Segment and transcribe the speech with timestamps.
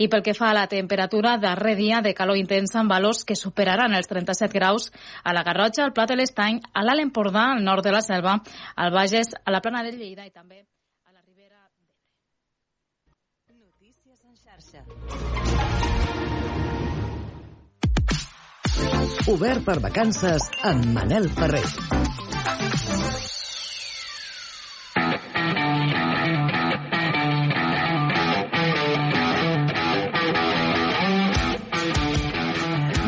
[0.00, 3.36] I pel que fa a la temperatura, darrer dia de calor intensa amb valors que
[3.36, 4.88] superaran els 37 graus
[5.22, 8.38] a la Garrotxa, al Plat de l'Estany, a l'Alt Empordà, al nord de la Selva,
[8.76, 10.64] al Bages, a la Plana del Lleida i també
[11.04, 11.68] a la Ribera
[13.60, 14.80] Notícies en xarxa.
[19.28, 22.29] Obert per vacances amb Manel Ferrer.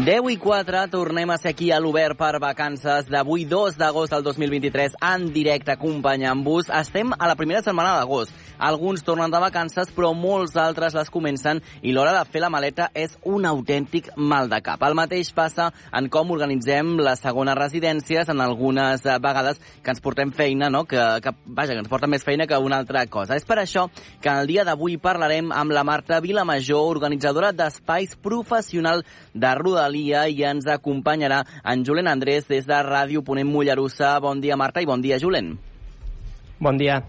[0.03, 4.25] Deu i 4, tornem a ser aquí a l'Obert per vacances d'avui 2 d'agost del
[4.27, 6.73] 2023 en directe acompanyant-vos.
[6.75, 8.35] Estem a la primera setmana d'agost.
[8.59, 12.89] Alguns tornen de vacances, però molts altres les comencen i l'hora de fer la maleta
[12.99, 14.83] és un autèntic mal de cap.
[14.83, 20.03] El mateix passa en com organitzem les segones residències, en algunes eh, vegades que ens
[20.03, 20.83] portem feina, no?
[20.83, 23.39] que, que, vaja, que ens porta més feina que una altra cosa.
[23.39, 23.87] És per això
[24.19, 29.55] que el dia d'avui parlarem amb la Marta Vilamajor, organitzadora d'espais professional de
[29.93, 34.19] Rodalia i ens acompanyarà en Julen Andrés des de Ràdio Ponent Mollerussa.
[34.21, 35.59] Bon dia, Marta, i bon dia, Julen.
[36.59, 37.03] Bon dia.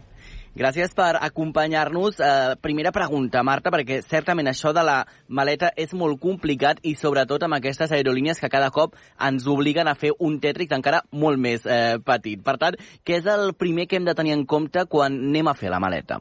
[0.53, 2.19] Gràcies per acompanyar-nos.
[2.19, 7.41] Eh, primera pregunta, Marta, perquè certament això de la maleta és molt complicat i sobretot
[7.43, 11.65] amb aquestes aerolínies que cada cop ens obliguen a fer un Tetrix encara molt més
[11.65, 12.43] eh, petit.
[12.43, 15.55] Per tant, què és el primer que hem de tenir en compte quan anem a
[15.57, 16.19] fer la maleta?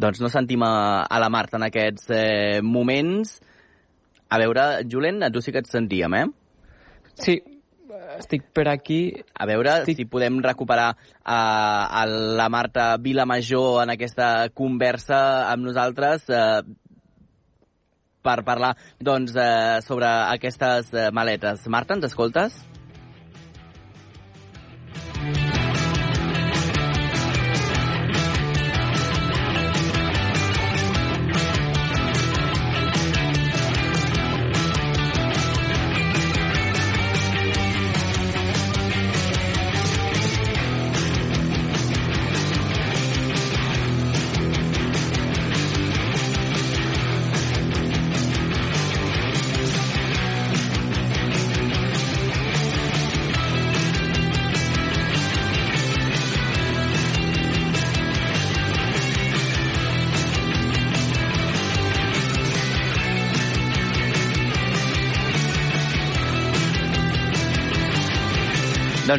[0.00, 3.36] Doncs no sentim a, a la Marta en aquests eh, moments.
[4.30, 6.26] A veure, Julen, a tu sí que et sentíem, eh?
[7.20, 7.34] Sí,
[8.16, 9.00] estic per aquí.
[9.34, 11.40] A veure Estic- si podem recuperar a,
[12.00, 16.62] a la Marta Vilamajor en aquesta conversa amb nosaltres eh,
[18.22, 21.66] per parlar doncs, eh, sobre aquestes eh, maletes.
[21.68, 22.56] Marta, ens escoltes?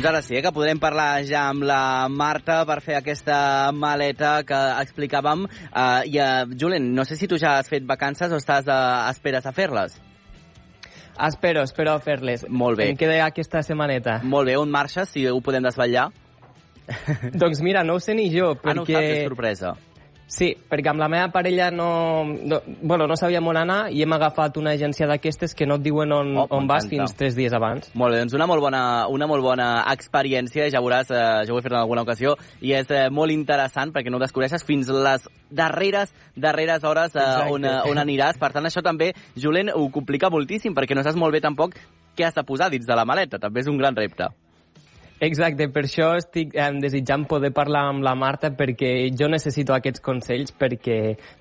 [0.01, 3.35] Doncs ara sí, eh, que podrem parlar ja amb la Marta per fer aquesta
[3.69, 5.43] maleta que explicàvem.
[5.45, 9.11] Uh, I, uh, Julen, no sé si tu ja has fet vacances o estàs uh,
[9.11, 9.99] esperes a fer-les.
[11.27, 12.47] Espero, espero fer-les.
[12.49, 12.89] Molt bé.
[12.89, 14.17] Em queda aquesta setmaneta.
[14.25, 16.07] Molt bé, on marxes, si ho podem desvetllar?
[17.43, 18.97] doncs mira, no ho sé ni jo, Ah, no ho perquè...
[18.97, 19.75] saps, és sorpresa.
[20.31, 24.13] Sí, perquè amb la meva parella no, no, bueno, no sabíem on anar i hem
[24.15, 27.51] agafat una agència d'aquestes que no et diuen on, Oh, on vas fins tres dies
[27.51, 27.89] abans.
[27.99, 28.81] Molt bé, doncs una molt bona,
[29.11, 32.71] una molt bona experiència, ja veuràs, eh, ja ho he fet en alguna ocasió, i
[32.77, 37.51] és eh, molt interessant perquè no ho descobreixes fins les darreres, darreres hores eh, Exacte.
[37.51, 38.39] on, eh, on aniràs.
[38.39, 41.75] Per tant, això també, Julen, ho complica moltíssim perquè no saps molt bé tampoc
[42.15, 43.39] què has de posar dins de la maleta.
[43.39, 44.31] També és un gran repte.
[45.21, 50.01] Exacte, per això estic eh, desitjant poder parlar amb la Marta perquè jo necessito aquests
[50.01, 50.95] consells perquè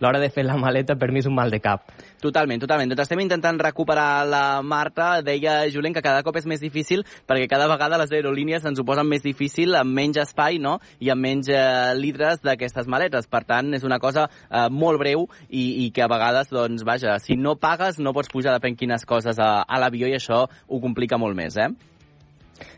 [0.05, 1.89] l'hora de fer la maleta per mi és un mal de cap.
[2.21, 2.93] Totalment, totalment.
[2.93, 5.23] Doncs estem intentant recuperar la Marta.
[5.25, 8.85] Deia Julen que cada cop és més difícil perquè cada vegada les aerolínies ens ho
[8.85, 10.77] posen més difícil, amb menys espai no?
[11.01, 13.33] i amb menys eh, litres d'aquestes maletes.
[13.33, 17.17] Per tant, és una cosa eh, molt breu i, i que a vegades, doncs, vaja,
[17.17, 20.83] si no pagues no pots pujar depèn quines coses a, a l'avió i això ho
[20.85, 21.73] complica molt més, eh?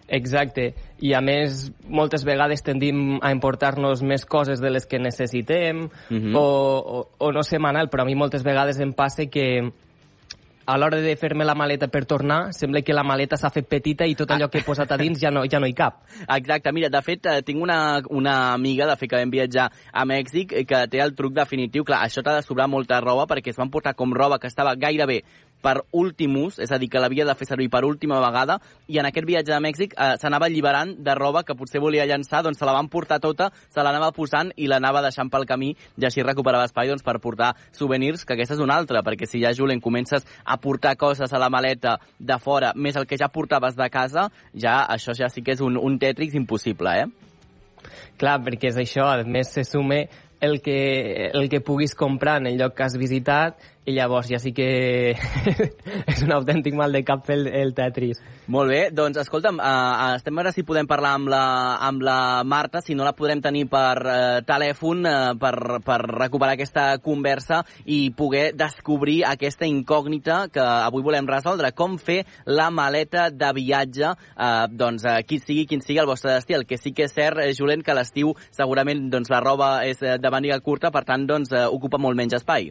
[0.09, 5.89] Exacte, i a més moltes vegades tendim a importar-nos més coses de les que necessitem
[6.11, 6.35] Mhm.
[6.37, 9.73] o, o, o no sé, Manel, però a mi moltes vegades em passa que
[10.65, 14.07] a l'hora de fer-me la maleta per tornar, sembla que la maleta s'ha fet petita
[14.07, 16.03] i tot allò que he posat a dins ja no, ja no hi cap.
[16.39, 20.05] Exacte, mira, de fet, eh, tinc una, una amiga, de fet, que vam viatjar a
[20.07, 21.85] Mèxic, eh, que té el truc definitiu.
[21.85, 24.77] Clar, això t'ha de sobrar molta roba, perquè es van portar com roba que estava
[24.79, 25.25] gairebé
[25.63, 28.59] per últim ús, és a dir, que l'havia de fer servir per última vegada,
[28.91, 32.43] i en aquest viatge a Mèxic eh, s'anava alliberant de roba que potser volia llançar,
[32.45, 36.09] doncs se la van portar tota, se l'anava posant i l'anava deixant pel camí, i
[36.09, 39.55] així recuperava espai doncs, per portar souvenirs, que aquesta és una altra, perquè si ja,
[39.57, 43.79] Julen, comences a portar coses a la maleta de fora, més el que ja portaves
[43.79, 47.31] de casa, ja això ja sí que és un, un tètrix impossible, eh?
[48.19, 50.05] Clar, perquè és això, a més se sume
[50.43, 54.39] el que, el que puguis comprar en el lloc que has visitat i llavors ja
[54.39, 54.67] sí que
[56.13, 58.21] és un autèntic mal de cap fer el, el Tetris.
[58.53, 61.43] Molt bé, doncs escolta'm, uh, estem a veure si podem parlar amb la,
[61.89, 66.55] amb la Marta, si no la podrem tenir per uh, telèfon uh, per, per recuperar
[66.55, 73.29] aquesta conversa i poder descobrir aquesta incògnita que avui volem resoldre, com fer la maleta
[73.35, 76.55] de viatge, uh, doncs uh, qui sigui, quin sigui el vostre destí.
[76.55, 79.99] El que sí que és cert, Julent, que a l'estiu segurament doncs, la roba és
[79.99, 82.71] de màniga curta, per tant doncs, uh, ocupa molt menys espai.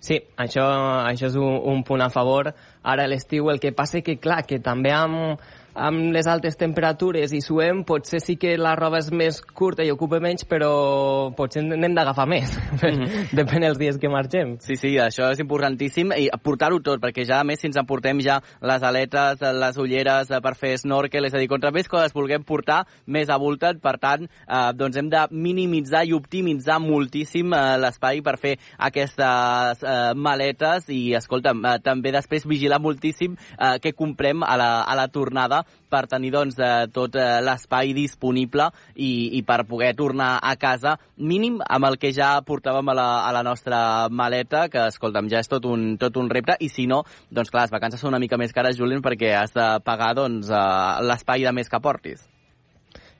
[0.00, 0.64] Sí, això,
[1.08, 2.52] això és un, un punt a favor.
[2.82, 5.42] Ara a l'estiu el que passa que, clar, que també amb,
[5.78, 9.92] amb les altes temperatures i suem, potser sí que la roba és més curta i
[9.94, 13.28] ocupa menys, però potser n'hem d'agafar més, mm -hmm.
[13.32, 14.56] depèn dels dies que marxem.
[14.60, 18.20] Sí, sí, això és importantíssim, i portar-ho tot, perquè ja a més si ens emportem
[18.20, 22.42] ja les aletes, les ulleres per fer snorkel, és a dir, contra més coses vulguem
[22.42, 28.20] portar, més avultat, per tant, eh, doncs hem de minimitzar i optimitzar moltíssim eh, l'espai
[28.22, 34.42] per fer aquestes eh, maletes i, escolta'm, eh, també després vigilar moltíssim eh, què comprem
[34.42, 39.42] a la, a la tornada per tenir doncs, eh, tot eh, l'espai disponible i, i
[39.46, 43.44] per poder tornar a casa mínim amb el que ja portàvem a la, a la
[43.46, 47.52] nostra maleta, que, escolta'm, ja és tot un, tot un repte, i si no, doncs
[47.52, 51.06] clar, les vacances són una mica més cares, Julien, perquè has de pagar doncs, eh,
[51.08, 52.26] l'espai de més que portis.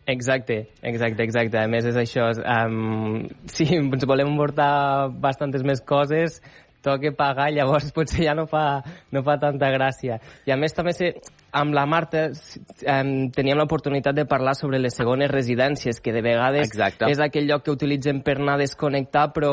[0.09, 1.59] Exacte, exacte, exacte.
[1.61, 6.39] A més és això, um, si ens volem portar bastantes més coses,
[6.85, 8.81] toca pagar, llavors potser ja no fa,
[9.12, 10.17] no fa tanta gràcia.
[10.49, 11.12] I a més també sé,
[11.50, 13.03] amb la Marta eh,
[13.35, 17.11] teníem l'oportunitat de parlar sobre les segones residències, que de vegades Exacte.
[17.11, 19.53] és aquell lloc que utilitzen per anar a desconnectar, però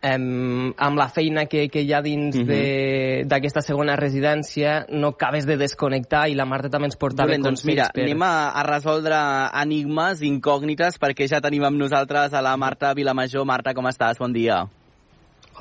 [0.00, 3.26] eh, amb la feina que, que hi ha dins uh -huh.
[3.26, 7.64] d'aquesta segona residència no acabes de desconnectar i la Marta també ens portava Dolent, doncs
[7.64, 8.04] mira, per...
[8.04, 9.16] anem a, a resoldre
[9.62, 13.44] enigmes, incògnites, perquè ja tenim amb nosaltres a la Marta Vilamajor.
[13.44, 14.18] Marta, com estàs?
[14.18, 14.64] Bon dia.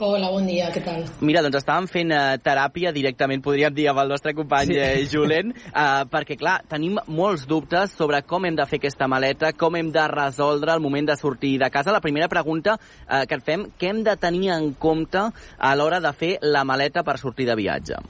[0.02, 1.04] Hola, bon dia, què tal?
[1.22, 4.78] Mira, doncs estàvem fent uh, teràpia directament, podríem dir, amb el nostre company sí.
[4.82, 9.52] eh, Julen, uh, perquè, clar, tenim molts dubtes sobre com hem de fer aquesta maleta,
[9.54, 11.94] com hem de resoldre el moment de sortir de casa.
[11.94, 16.02] La primera pregunta uh, que et fem, què hem de tenir en compte a l'hora
[16.02, 18.02] de fer la maleta per sortir de viatge?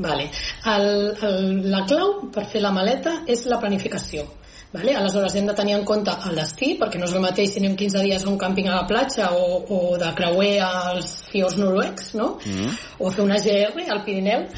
[0.00, 0.30] Vale.
[0.72, 0.88] El,
[1.28, 1.44] el,
[1.76, 4.24] la clau per fer la maleta és la planificació
[4.74, 4.96] Vale?
[4.98, 7.76] Aleshores hem de tenir en compte el destí, perquè no és el mateix si anem
[7.78, 12.14] 15 dies a un càmping a la platja o, o de creuer als fiors noruecs,
[12.18, 12.40] no?
[12.42, 12.80] Mm -hmm.
[12.98, 14.48] O fer una GR al Pirineu.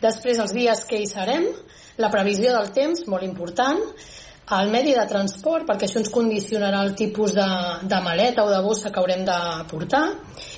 [0.00, 1.44] Després els dies que hi serem,
[1.96, 3.80] la previsió del temps, molt important,
[4.60, 7.46] el medi de transport, perquè això ens condicionarà el tipus de,
[7.82, 9.38] de maleta o de bossa que haurem de
[9.70, 10.04] portar,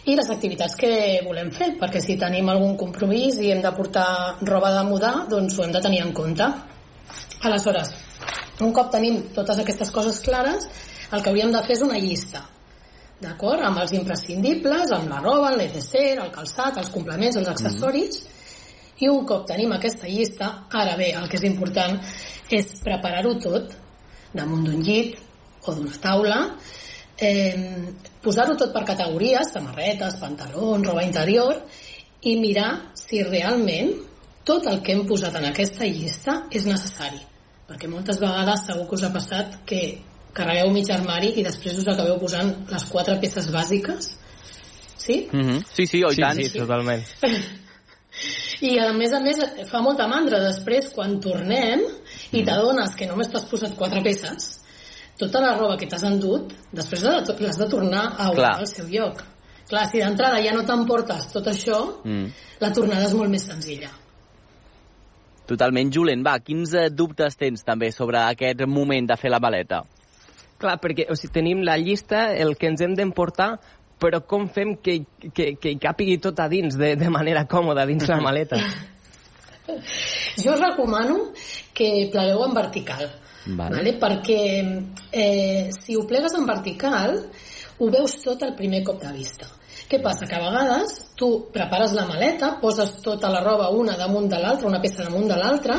[0.05, 4.37] i les activitats que volem fer, perquè si tenim algun compromís i hem de portar
[4.43, 6.45] roba de mudar, doncs ho hem de tenir en compte.
[7.39, 7.93] Aleshores,
[8.67, 10.65] un cop tenim totes aquestes coses clares,
[11.15, 12.41] el que hauríem de fer és una llista,
[13.23, 13.63] d'acord?
[13.63, 18.99] Amb els imprescindibles, amb la roba, el necesser, el calçat, els complements, els accessoris, mm.
[19.07, 21.95] i un cop tenim aquesta llista, ara bé, el que és important
[22.59, 23.79] és preparar-ho tot
[24.35, 25.15] damunt d'un llit
[25.63, 26.43] o d'una taula,
[27.23, 27.55] eh,
[28.25, 31.63] posar-ho tot per categories, samarretes, pantalons, roba interior,
[32.27, 33.95] i mirar si realment
[34.43, 37.28] tot el que hem posat en aquesta llista és necessari
[37.69, 39.83] perquè moltes vegades segur que us ha passat que
[40.37, 44.13] carregueu mig armari i després us acabeu posant les quatre peces bàsiques
[44.97, 45.29] sí?
[45.33, 45.65] Mm -hmm.
[45.73, 46.37] Sí, sí, oi sí, tant.
[46.37, 47.05] Sí, totalment.
[48.69, 49.39] I a més a més
[49.71, 51.81] fa molta mandra després quan tornem
[52.33, 54.61] i t'adones que només t'has posat quatre peces
[55.19, 58.59] tota la roba que t'has endut després l'has de tornar a Clar.
[58.59, 59.23] al seu lloc
[59.69, 62.27] Clar, si d'entrada ja no t'emportes tot això mm.
[62.61, 63.91] la tornada és molt més senzilla
[65.49, 65.93] Totalment.
[65.95, 69.83] Julen, va, quins eh, dubtes tens també sobre aquest moment de fer la maleta?
[70.59, 73.53] Clar, perquè o sigui, tenim la llista, el que ens hem d'emportar,
[73.99, 75.01] però com fem que,
[75.33, 78.59] que, que hi càpigui tot a dins de, de manera còmoda dins la maleta?
[80.43, 81.31] jo us recomano
[81.77, 83.07] que plegueu en vertical,
[83.47, 83.79] vale.
[83.79, 83.95] Vale?
[84.01, 84.41] perquè
[85.13, 87.19] eh, si ho plegues en vertical
[87.79, 89.47] ho veus tot al primer cop de vista.
[89.89, 90.27] Què passa?
[90.29, 94.69] Que a vegades tu prepares la maleta, poses tota la roba una damunt de l'altra,
[94.69, 95.79] una peça damunt de l'altra,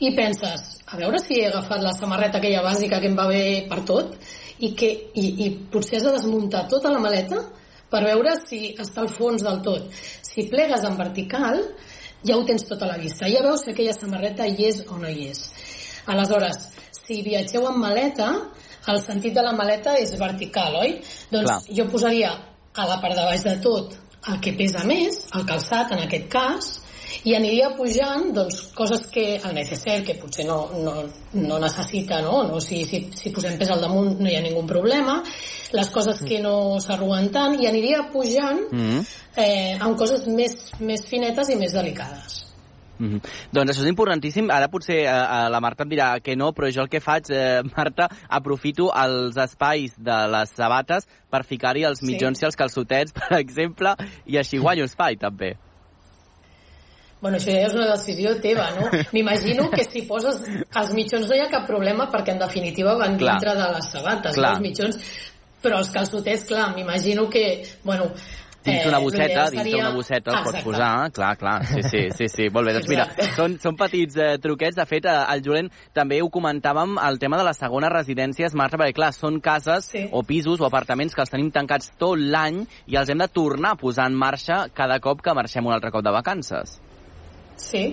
[0.00, 3.42] i penses, a veure si he agafat la samarreta aquella bàsica que em va bé
[3.68, 4.14] per tot,
[4.58, 4.88] i, que,
[5.20, 7.42] i, i potser has de desmuntar tota la maleta
[7.92, 9.90] per veure si està al fons del tot.
[10.24, 11.60] Si plegues en vertical,
[12.24, 13.28] ja ho tens tota la vista.
[13.28, 15.42] Ja veus si aquella samarreta hi és o no hi és.
[16.08, 18.30] Aleshores, si viatgeu amb maleta,
[18.88, 20.96] el sentit de la maleta és vertical, oi?
[21.30, 21.60] Doncs Clar.
[21.76, 22.32] jo posaria
[22.74, 23.98] a la part de baix de tot
[24.30, 26.70] el que pesa més, el calçat en aquest cas,
[27.28, 30.94] i aniria pujant doncs, coses que el necessari, que potser no, no,
[31.38, 32.42] no necessita, no?
[32.48, 35.20] no si, si, si posem pes al damunt no hi ha ningú problema,
[35.72, 39.04] les coses que no s'arruguen tant, i aniria pujant mm -hmm.
[39.36, 42.51] eh, amb coses més, més finetes i més delicades.
[43.02, 43.20] Mm -hmm.
[43.52, 44.50] Doncs això és importantíssim.
[44.50, 47.24] Ara potser eh, eh, la Marta em dirà que no, però jo el que faig,
[47.30, 52.44] eh, Marta, aprofito els espais de les sabates per ficar-hi els mitjons sí.
[52.44, 55.56] i els calçotets, per exemple, i així guanyo espai, també.
[57.20, 58.88] Bueno, això ja és una decisió teva, no?
[59.14, 60.40] M'imagino que si poses
[60.80, 63.38] els mitjons no hi ha cap problema perquè en definitiva van clar.
[63.38, 64.50] dintre de les sabates, clar.
[64.50, 64.96] els mitjons,
[65.62, 68.10] però els calçotets, clar, m'imagino que, bueno,
[68.64, 72.48] dins d'una bosseta, dins d'una bosseta els pots posar, clar, clar, sí, sí, sí, sí.
[72.54, 76.20] molt bé, doncs mira, són, són petits eh, truquets, de fet, eh, el Julen també
[76.22, 80.06] ho comentàvem, el tema de les segones residències, Marta, perquè clar, són cases sí.
[80.12, 83.74] o pisos o apartaments que els tenim tancats tot l'any i els hem de tornar
[83.74, 86.78] a posar en marxa cada cop que marxem un altre cop de vacances.
[87.56, 87.84] Sí.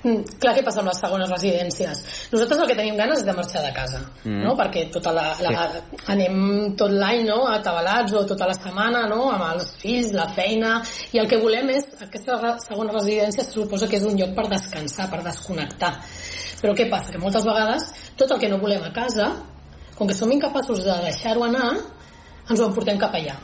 [0.00, 1.98] Mm, clar, què passa amb les segones residències?
[2.32, 4.38] Nosaltres el que tenim ganes és de marxar de casa, mm.
[4.46, 4.54] no?
[4.56, 5.98] Perquè tota la, la, sí.
[6.14, 6.38] anem
[6.80, 7.42] tot l'any no?
[7.52, 9.26] atabalats o tota la setmana no?
[9.34, 10.78] amb els fills, la feina,
[11.12, 15.10] i el que volem és, aquesta segona residència suposa que és un lloc per descansar,
[15.12, 15.92] per desconnectar.
[16.62, 17.12] Però què passa?
[17.12, 19.34] Que moltes vegades tot el que no volem a casa,
[19.98, 21.74] com que som incapaços de deixar-ho anar,
[22.48, 23.36] ens ho emportem cap allà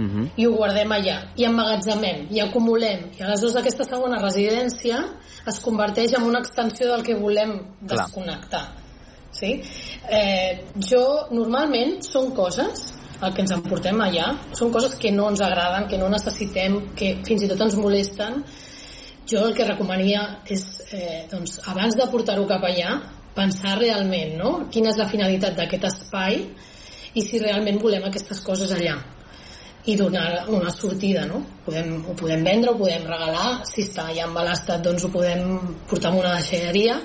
[0.00, 0.22] uh mhm.
[0.22, 0.30] -huh.
[0.36, 5.04] i ho guardem allà, i emmagatzemem, i acumulem, i aleshores aquesta segona residència
[5.48, 8.64] es converteix en una extensió del que volem desconnectar.
[9.32, 9.52] Sí?
[10.10, 15.42] Eh, jo, normalment, són coses el que ens emportem allà, són coses que no ens
[15.44, 18.42] agraden, que no necessitem, que fins i tot ens molesten.
[19.30, 22.96] Jo el que recomania és, eh, doncs, abans de portar-ho cap allà,
[23.34, 24.50] pensar realment no?
[24.72, 26.40] quina és la finalitat d'aquest espai
[27.14, 28.96] i si realment volem aquestes coses allà
[29.88, 31.40] i donar una sortida, no?
[31.64, 35.58] Podem, ho podem vendre, ho podem regalar, si està ja estat doncs ho podem
[35.88, 37.00] portar a una deixalleria,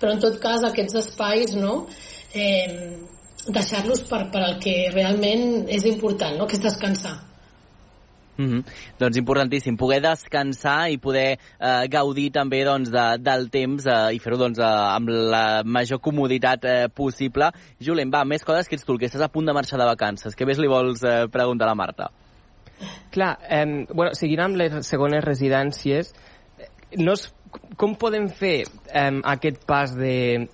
[0.00, 1.86] però en tot cas aquests espais, no?
[2.34, 2.98] Eh,
[3.48, 6.46] deixar-los per, per al que realment és important, no?
[6.46, 7.29] que és descansar.
[8.36, 8.64] Mm -hmm.
[8.98, 14.18] Doncs importantíssim, poder descansar i poder eh, gaudir també doncs, de, del temps eh, i
[14.18, 17.50] fer-ho doncs, eh, amb la major comoditat eh, possible.
[17.80, 20.34] Julen, va, més coses que ets tu, que estàs a punt de marxar de vacances.
[20.36, 22.10] Què més li vols eh, preguntar a la Marta?
[23.10, 26.14] Clar, eh, bueno, seguint amb les segones residències,
[26.98, 27.34] no és,
[27.76, 30.48] com podem fer eh, aquest pas de,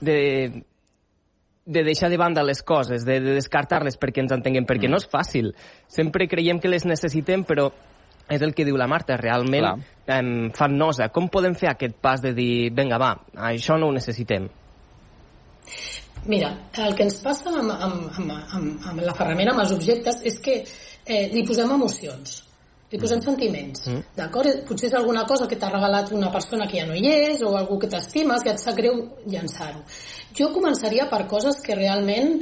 [0.00, 0.64] de,
[1.68, 4.94] de deixar de banda les coses, de, de descartar-les perquè ens entenguem, perquè mm.
[4.94, 5.52] no és fàcil.
[5.92, 7.68] Sempre creiem que les necessitem, però
[8.28, 10.22] és el que diu la Marta, realment eh,
[10.56, 11.10] fan nosa.
[11.12, 13.12] Com podem fer aquest pas de dir, vinga, va,
[13.50, 14.48] això no ho necessitem?
[16.28, 16.50] Mira,
[16.84, 20.38] el que ens passa amb, amb, amb, amb, amb la ferramenta, amb els objectes, és
[20.44, 22.38] que eh, li posem emocions,
[22.88, 23.26] li posem mm.
[23.28, 24.14] sentiments, mm.
[24.16, 24.64] d'acord?
[24.68, 27.52] Potser és alguna cosa que t'ha regalat una persona que ja no hi és, o
[27.56, 29.84] algú que t'estimes, que et sap greu llançar-ho.
[30.38, 32.36] Jo començaria per coses que realment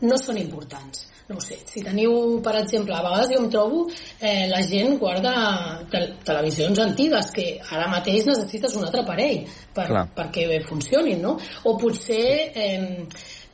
[0.00, 3.84] no són importants no ho sé, si teniu, per exemple, a vegades jo em trobo,
[4.18, 5.32] eh, la gent guarda
[5.92, 9.44] te televisions antigues que ara mateix necessites un altre aparell
[9.76, 11.36] per, perquè funcionin, no?
[11.70, 13.06] O potser eh,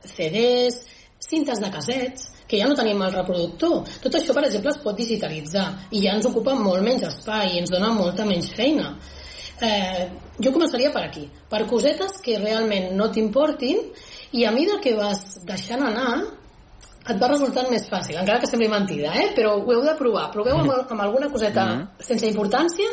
[0.09, 0.81] CDs,
[1.21, 3.85] cintes de casets, que ja no tenim el reproductor.
[4.00, 7.61] Tot això, per exemple, es pot digitalitzar i ja ens ocupa molt menys espai i
[7.61, 8.95] ens dona molta menys feina.
[9.61, 10.09] Eh,
[10.45, 13.79] jo començaria per aquí, per cosetes que realment no t'importin
[14.37, 16.19] i a mesura que vas deixant anar
[17.07, 19.31] et va resultant més fàcil, encara que sembli mentida, eh?
[19.37, 20.27] però ho heu de provar.
[20.35, 22.05] Proveu amb, amb alguna coseta mm -hmm.
[22.09, 22.89] sense importància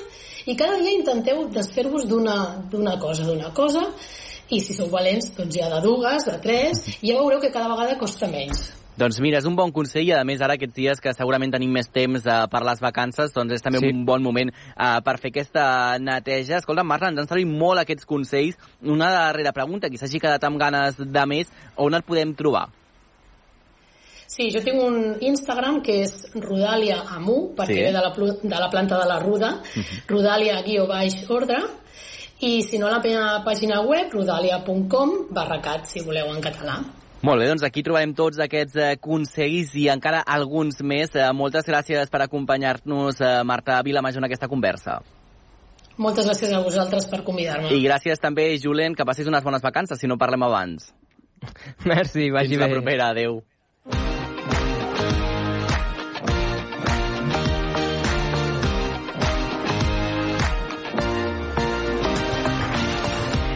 [0.46, 3.82] i cada dia intenteu desfer-vos d'una cosa, d'una cosa,
[4.50, 7.68] i si sou valents, doncs ja de dues, de tres, i ja veureu que cada
[7.68, 8.83] vegada costa menys.
[8.94, 11.72] Doncs mira, és un bon consell i a més ara aquests dies que segurament tenim
[11.74, 13.90] més temps uh, per les vacances, doncs és també sí.
[13.90, 15.66] un bon moment uh, per fer aquesta
[15.98, 16.60] neteja.
[16.62, 18.62] Escolta, Marta, ens han servit molt aquests consells.
[18.86, 21.50] Una darrera pregunta, qui s'hagi quedat amb ganes de més,
[21.82, 22.68] on el podem trobar?
[24.30, 27.84] Sí, jo tinc un Instagram que és Rodalia Amu, perquè sí.
[27.86, 30.04] ve de la, de la planta de la ruda, mhm.
[30.10, 31.60] rodalia guió baix ordre,
[32.46, 36.82] i si no la meva pàgina web, rodalia.com barracat, si voleu en català.
[37.24, 41.14] Molt bé, doncs aquí trobarem tots aquests eh, consells i encara alguns més.
[41.16, 44.98] Eh, moltes gràcies per acompanyar-nos, eh, Marta Vilamajor, en aquesta conversa.
[46.04, 47.72] Moltes gràcies a vosaltres per convidar-me.
[47.72, 50.92] I gràcies també, Julen, que passis unes bones vacances, si no parlem abans.
[51.86, 52.68] Merci, vagi Fins bé.
[52.68, 53.40] la propera, adeu.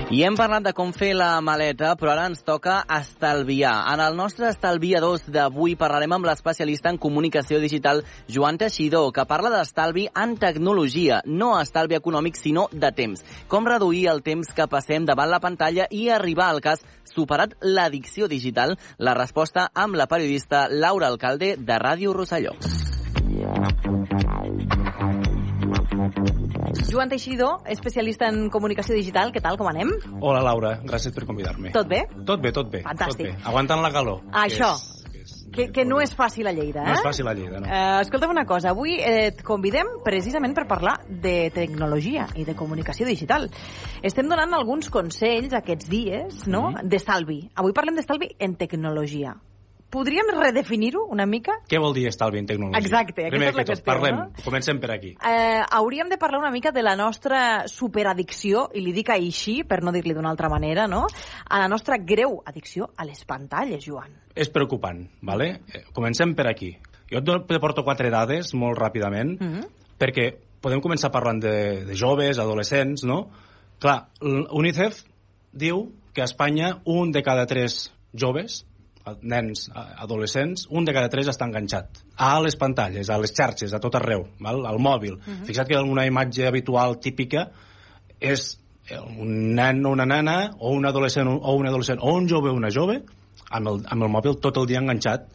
[0.08, 3.74] I hem parlat de com fer la maleta, però ara ens toca estalviar.
[3.92, 8.00] En el nostre Estalvia 2 d'avui parlarem amb l'especialista en comunicació digital
[8.32, 13.26] Joan Teixidor, que parla d'estalvi en tecnologia, no estalvi econòmic, sinó de temps.
[13.52, 18.32] Com reduir el temps que passem davant la pantalla i arribar al cas superat l'addicció
[18.32, 18.78] digital?
[18.98, 22.56] La resposta amb la periodista Laura Alcalde de Ràdio Rosselló.
[26.86, 29.32] Joan Teixidor, especialista en comunicació digital.
[29.34, 29.90] Què tal, com anem?
[30.22, 30.76] Hola, Laura.
[30.86, 31.72] Gràcies per convidar-me.
[31.76, 32.04] Tot bé?
[32.26, 32.84] Tot bé, tot bé.
[32.86, 33.34] Fantàstic.
[33.34, 33.50] Tot bé.
[33.50, 34.22] Aguantant la calor.
[34.32, 34.76] Això.
[35.12, 36.92] Que és, que, Que, no és fàcil a Lleida, eh?
[36.92, 37.68] no és fàcil a Lleida, no.
[37.68, 42.56] Eh, escolta'm una cosa, avui eh, et convidem precisament per parlar de tecnologia i de
[42.56, 43.50] comunicació digital.
[44.04, 46.88] Estem donant alguns consells aquests dies, no?, Mhm.
[46.90, 47.50] d'estalvi.
[47.56, 49.36] Avui parlem d'estalvi en tecnologia.
[49.90, 51.54] Podríem redefinir-ho una mica?
[51.70, 52.82] Què vol dir estalvi en tecnologia?
[52.84, 54.44] Exacte, aquesta Primer és la qüestió, parlem, no?
[54.44, 55.14] comencem per aquí.
[55.16, 59.80] Eh, hauríem de parlar una mica de la nostra superaddicció, i li dic així, per
[59.88, 61.06] no dir-li d'una altra manera, no?
[61.48, 64.12] A la nostra greu addicció a les pantalles, Joan.
[64.36, 65.62] És preocupant, vale?
[65.72, 66.74] Eh, Comencem per aquí.
[67.10, 69.66] Jo et porto quatre dades molt ràpidament, Mhm.
[69.98, 73.30] perquè podem començar parlant de, de joves, adolescents, no?
[73.80, 75.06] Clar, l'UNICEF
[75.54, 78.66] diu que a Espanya un de cada tres joves,
[79.22, 83.82] nens, adolescents, un de cada tres està enganxat a les pantalles, a les xarxes, a
[83.84, 84.66] tot arreu, val?
[84.66, 85.18] al mòbil.
[85.18, 85.46] Uh -huh.
[85.46, 87.52] Fixa't que una imatge habitual típica
[88.20, 88.60] és
[89.20, 92.54] un nen o una nana, o un adolescent o un adolescent, o un jove o
[92.54, 93.04] una jove,
[93.50, 95.28] amb el, amb el mòbil tot el dia enganxat,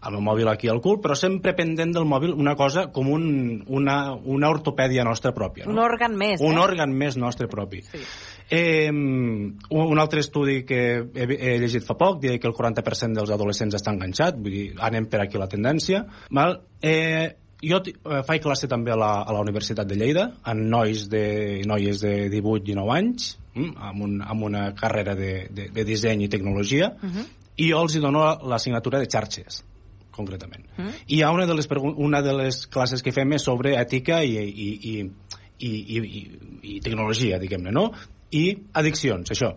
[0.00, 3.64] amb el mòbil aquí al cul, però sempre pendent del mòbil una cosa com un,
[3.66, 5.66] una, una ortopèdia nostra pròpia.
[5.66, 5.74] No?
[5.76, 6.62] Un òrgan més, un eh?
[6.62, 7.82] òrgan més nostre propi.
[7.86, 8.02] Sí.
[8.50, 13.32] Eh, un altre estudi que he, he llegit fa poc deia que el 40% dels
[13.34, 16.04] adolescents està enganxat, vull dir, anem per aquí la tendència.
[16.30, 16.60] Val?
[16.80, 21.08] Eh, jo eh, faig classe també a la, a la Universitat de Lleida, amb nois
[21.10, 26.26] de, noies de 18-19 anys, mm, amb, un, amb una carrera de, de, de disseny
[26.26, 27.26] i tecnologia, uh -huh.
[27.56, 29.64] i jo els hi dono l'assignatura de xarxes
[30.10, 30.64] concretament.
[30.76, 30.92] Mm.
[31.06, 34.22] I hi ha una de, les una de les classes que fem és sobre ètica
[34.24, 35.10] i, i, i,
[35.58, 36.22] i, i, i,
[36.62, 37.92] i tecnologia, diguem-ne, no?
[38.36, 38.40] I
[38.76, 39.52] addiccions, això.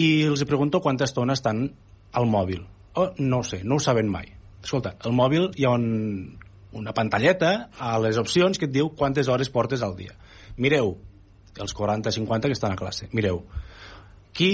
[0.00, 1.66] I els pregunto quanta estona estan
[2.14, 2.64] al mòbil.
[2.94, 4.30] Oh, no ho sé, no ho saben mai.
[4.64, 5.86] Escolta, al mòbil hi ha un,
[6.74, 10.14] una pantalleta a les opcions que et diu quantes hores portes al dia.
[10.56, 10.94] Mireu,
[11.60, 13.42] els 40-50 que estan a classe, mireu,
[14.34, 14.50] qui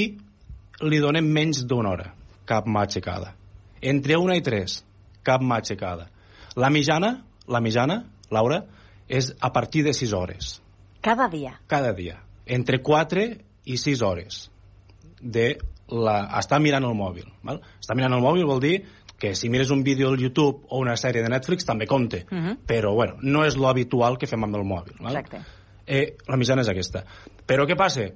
[0.85, 2.11] li donem menys d'una hora?
[2.49, 3.35] Cap mà aixecada.
[3.81, 4.81] Entre una i tres,
[5.25, 6.09] cap mà aixecada.
[6.57, 7.15] La mitjana,
[7.49, 8.65] la mitjana, Laura,
[9.09, 10.51] és a partir de 6 hores,
[11.01, 11.55] Cada dia.
[11.67, 12.21] cada dia.
[12.47, 13.25] Entre 4
[13.65, 14.51] i 6 hores
[15.21, 15.59] de
[15.91, 17.29] la, estar mirant el mòbil.
[17.45, 17.61] Val?
[17.81, 18.75] Estar mirant el mòbil vol dir
[19.21, 22.37] que si mires un vídeo al YouTube o una sèrie de Netflix també compte, uh
[22.37, 22.57] -huh.
[22.67, 24.97] però bueno, no és lo habitual que fem amb el mòbil.
[25.01, 25.17] Val?
[25.17, 25.41] Exacte.
[25.87, 27.05] Eh, la mitjana és aquesta.
[27.47, 28.09] Però què passa?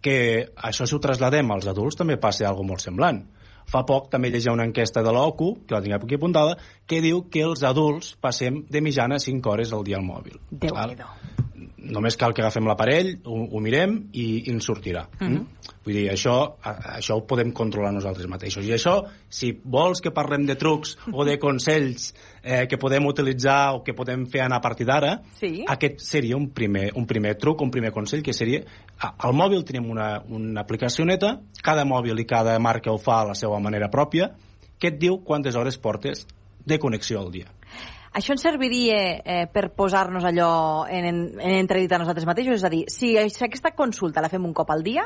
[0.00, 3.24] Que això si ho trasladem als adults també passa alguna molt semblant.
[3.66, 7.28] Fa poc també llegia una enquesta de l'OCU, que la tinc aquí apuntada, que diu
[7.30, 10.40] que els adults passem de mitjana 5 hores al dia al mòbil.
[10.50, 10.96] déu nhi
[11.80, 15.06] Només cal que agafem l'aparell, ho, ho mirem i, i ens sortirà.
[15.14, 15.28] Uh -huh.
[15.30, 15.46] mm?
[15.84, 18.66] Vull dir, això, a- això ho podem controlar nosaltres mateixos.
[18.66, 23.74] I això, si vols que parlem de trucs o de consells eh, que podem utilitzar
[23.74, 25.64] o que podem fer anar a partir d'ara, Sí.
[25.66, 28.60] aquest seria un primer, un primer truc, un primer consell, que seria...
[28.98, 33.24] Al mòbil tenim una, una aplicació neta, cada mòbil i cada marca ho fa a
[33.28, 34.34] la seva manera pròpia,
[34.78, 36.26] que et diu quantes hores portes
[36.66, 37.46] de connexió al dia.
[38.12, 40.50] Això ens serviria eh, per posar-nos allò
[40.90, 42.58] en, en, en entredit a nosaltres mateixos?
[42.58, 45.04] És a dir, si, aquesta consulta la fem un cop al dia,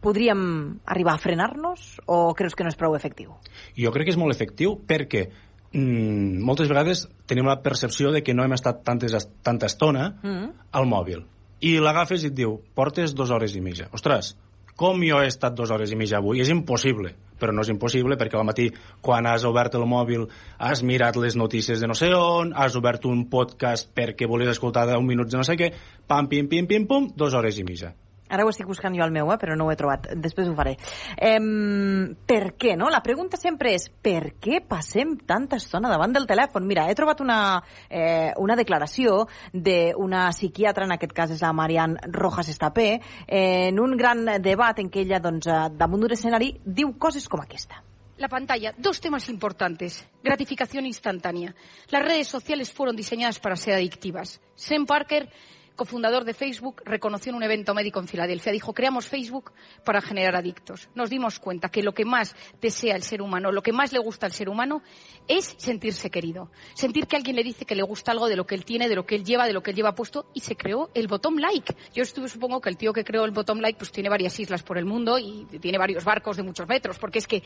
[0.00, 0.40] podríem
[0.86, 3.34] arribar a frenar-nos o creus que no és prou efectiu?
[3.76, 5.26] Jo crec que és molt efectiu perquè
[5.74, 10.52] mm, moltes vegades tenim la percepció de que no hem estat tantes, tanta estona Mm.
[10.72, 11.26] al mòbil.
[11.60, 13.88] I l'agafes i et diu, portes dues hores i mitja.
[13.92, 14.36] Ostres,
[14.78, 16.38] com jo he estat dues hores i mitja avui?
[16.44, 17.10] És impossible.
[17.38, 18.68] Però no és impossible perquè al matí,
[19.02, 20.26] quan has obert el mòbil,
[20.58, 24.88] has mirat les notícies de no sé on, has obert un podcast perquè volies escoltar
[24.90, 25.72] 10 minuts de no sé què,
[26.06, 27.94] pam, pim, pim, pim, pum, dues hores i mitja.
[28.28, 30.10] Ara ho estic buscant jo al meu, eh, però no ho he trobat.
[30.16, 30.76] Després ho faré.
[31.16, 32.90] Em, per què, no?
[32.92, 36.66] La pregunta sempre és per què passem tanta estona davant del telèfon?
[36.68, 41.96] Mira, he trobat una, eh, una declaració d'una psiquiatra, en aquest cas és la Marian
[42.12, 46.54] Rojas Estapé, eh, en un gran debat en què ella, doncs, eh, damunt d'un escenari,
[46.64, 47.82] diu coses com aquesta.
[48.18, 50.04] La pantalla, dos temas importantes.
[50.24, 51.54] Gratificación instantánea.
[51.88, 54.40] Las redes sociales fueron diseñadas para ser adictivas.
[54.56, 55.30] Sam Parker
[55.78, 58.52] cofundador de Facebook, reconoció en un evento médico en Filadelfia.
[58.52, 59.52] Dijo, creamos Facebook
[59.84, 60.90] para generar adictos.
[60.94, 64.00] Nos dimos cuenta que lo que más desea el ser humano, lo que más le
[64.00, 64.82] gusta al ser humano,
[65.28, 66.50] es sentirse querido.
[66.74, 68.96] Sentir que alguien le dice que le gusta algo de lo que él tiene, de
[68.96, 71.36] lo que él lleva, de lo que él lleva puesto, y se creó el bottom
[71.36, 71.74] like.
[71.94, 74.78] Yo supongo que el tío que creó el bottom like pues tiene varias islas por
[74.78, 77.44] el mundo y tiene varios barcos de muchos metros, porque es que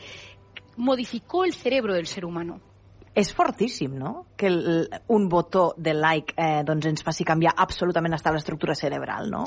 [0.75, 2.72] modificó el cerebro del ser humano.
[3.15, 8.15] És fortíssim, no?, que el, un botó de like eh, doncs ens faci canviar absolutament
[8.17, 9.45] hasta l'estructura cerebral, no?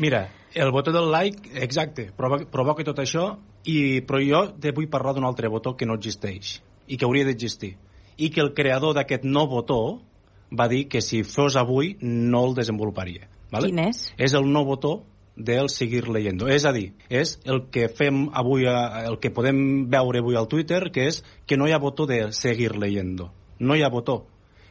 [0.00, 0.22] Mira,
[0.54, 3.26] el botó del like, exacte, provoca, provoca tot això,
[3.68, 6.56] i, però jo te vull parlar d'un altre botó que no existeix
[6.90, 7.74] i que hauria d'existir.
[8.16, 10.00] I que el creador d'aquest no botó
[10.50, 13.28] va dir que si fos avui no el desenvoluparia.
[13.52, 13.70] Vale?
[13.70, 14.02] Quin és?
[14.18, 15.00] És el no botó
[15.44, 16.48] del seguir leyendo.
[16.48, 20.90] És a dir, és el que fem avui, el que podem veure avui al Twitter,
[20.92, 23.32] que és que no hi ha botó de seguir leyendo.
[23.58, 24.26] No hi ha botó.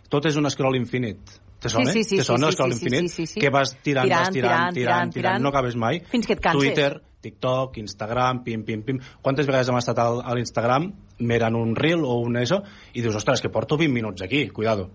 [0.10, 1.20] Tot és un scroll infinit.
[1.60, 1.92] Te sona?
[1.92, 3.12] Sí, sí, sí, Te sona sí, el scroll sí, sí, infinit?
[3.12, 3.42] sí, sí, sí.
[3.44, 5.44] Que vas tirant, Tirant, vas tirant, tirant, tirant, tirant, tirant, tirant.
[5.44, 6.00] no acabes mai.
[6.10, 6.62] Fins que et canses.
[6.62, 9.00] Twitter, TikTok, Instagram, pim, pim, pim.
[9.22, 10.88] Quantes vegades hem estat al, a l'Instagram
[11.20, 12.62] mirant un reel o un això
[12.94, 14.90] i dius, ostres, que porto 20 minuts aquí, cuidado.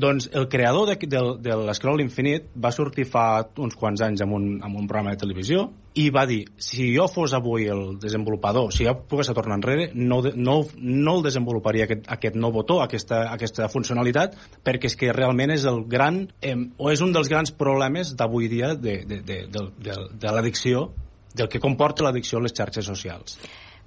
[0.00, 4.36] Doncs el creador de, de, de l'Scroll Infinite va sortir fa uns quants anys amb
[4.38, 5.66] un, amb un programa de televisió
[6.00, 10.20] i va dir, si jo fos avui el desenvolupador, si jo pogués tornar enrere, no,
[10.22, 15.52] no, no el desenvoluparia aquest, aquest nou botó, aquesta, aquesta funcionalitat, perquè és que realment
[15.56, 19.40] és el gran, eh, o és un dels grans problemes d'avui dia de, de, de,
[19.50, 20.88] de, de, de l'addicció,
[21.34, 23.36] del que comporta l'addicció a les xarxes socials.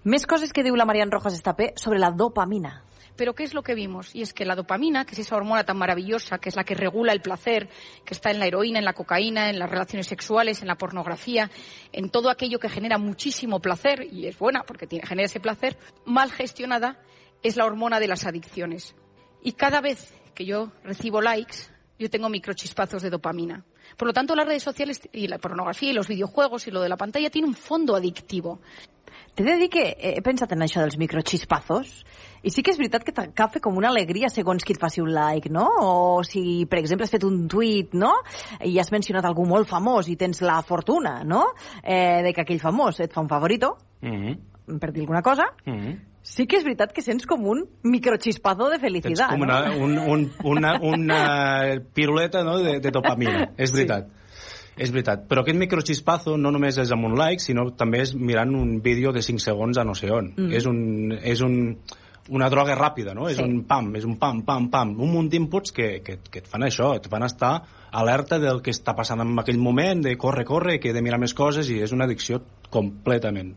[0.04, 2.82] Més coses que diu la Marian Rojas Estapé sobre la dopamina.
[3.16, 4.16] Pero ¿qué es lo que vimos?
[4.16, 6.74] Y es que la dopamina, que es esa hormona tan maravillosa, que es la que
[6.74, 7.70] regula el placer,
[8.06, 11.52] que está en la heroína, en la cocaína, en las relaciones sexuales, en la pornografía,
[11.92, 15.78] en todo aquello que genera muchísimo placer, y es buena porque tiene, genera ese placer,
[16.06, 17.00] mal gestionada,
[17.44, 18.96] es la hormona de las adicciones.
[19.44, 23.64] Y cada vez que yo recibo likes, yo tengo microchispazos de dopamina.
[23.98, 26.90] Por lo tanto, las redes sociales y la pornografía y los videojuegos y lo de
[26.90, 28.60] la pantalla tiene un fondo adictivo.
[29.34, 32.04] T'he de dir que he pensat en això dels microchispazos
[32.46, 35.10] i sí que és veritat que t'agafa com una alegria segons qui et faci un
[35.16, 35.64] like, no?
[35.82, 38.12] O si, per exemple, has fet un tuit, no?
[38.62, 41.48] I has mencionat algú molt famós i tens la fortuna, no?
[41.82, 44.80] Eh, de que aquell famós et fa un favorito, Mm -hmm.
[44.80, 46.00] per dir alguna cosa, Mm -hmm.
[46.22, 49.46] sí que és veritat que sents com un microchispazo de Tens felicitat, com no?
[49.46, 52.58] una, un, un, una, una piruleta no?
[52.60, 54.08] de, de dopamina, és veritat.
[54.78, 58.56] És veritat, però aquest microchispazo no només és amb un like, sinó també és mirant
[58.58, 60.32] un vídeo de 5 segons a no sé on.
[60.36, 60.52] Mm.
[60.58, 61.78] És, un, és un,
[62.34, 63.28] una droga ràpida, no?
[63.30, 63.44] És Sí.
[63.44, 64.96] un pam, és un pam, pam, pam.
[65.00, 67.54] Un munt d'inputs que, que, que et fan això, et fan estar
[67.92, 71.20] alerta del que està passant en aquell moment, de corre, corre, que he de mirar
[71.22, 72.42] més coses, i és una addicció
[72.74, 73.54] completament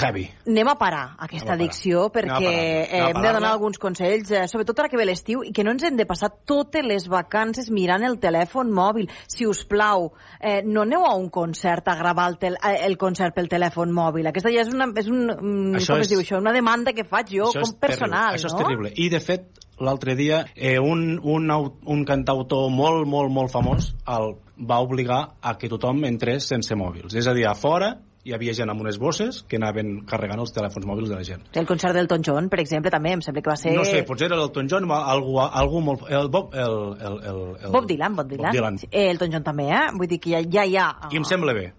[0.00, 0.30] heavy.
[0.46, 1.58] Anem a parar aquesta a parar.
[1.60, 2.52] addicció a perquè parar-la.
[2.52, 5.70] eh, hem de donar alguns consells, eh, sobretot ara que ve l'estiu, i que no
[5.72, 9.10] ens hem de passar totes les vacances mirant el telèfon mòbil.
[9.28, 12.96] Si us plau, eh, no aneu a un concert a gravar el, tel eh, el
[12.96, 14.26] concert pel telèfon mòbil.
[14.26, 16.92] Aquesta ja és una, és un, mm, Això com es és- diu això, una demanda
[16.92, 18.38] que faig jo com personal, terrible.
[18.38, 18.58] Això no?
[18.58, 18.92] és terrible.
[18.96, 19.46] I, de fet,
[19.78, 21.50] l'altre dia, eh, un, un,
[21.86, 27.14] un cantautor molt, molt, molt famós el va obligar a que tothom entrés sense mòbils.
[27.14, 30.52] És a dir, a fora hi havia gent amb unes bosses que anaven carregant els
[30.54, 31.42] telèfons mòbils de la gent.
[31.58, 33.72] El concert del Ton John, per exemple, també em sembla que va ser...
[33.74, 36.04] No sé, potser era l'Elton John, o algú, algú molt...
[36.08, 38.46] El Bob, el, el, el, el, Bob Dylan, Bob Dylan.
[38.52, 38.78] Bob Dylan.
[38.92, 39.82] Eh, el Ton John també, eh?
[39.98, 40.86] Vull dir que ja, ja hi ha...
[41.10, 41.72] I em sembla bé.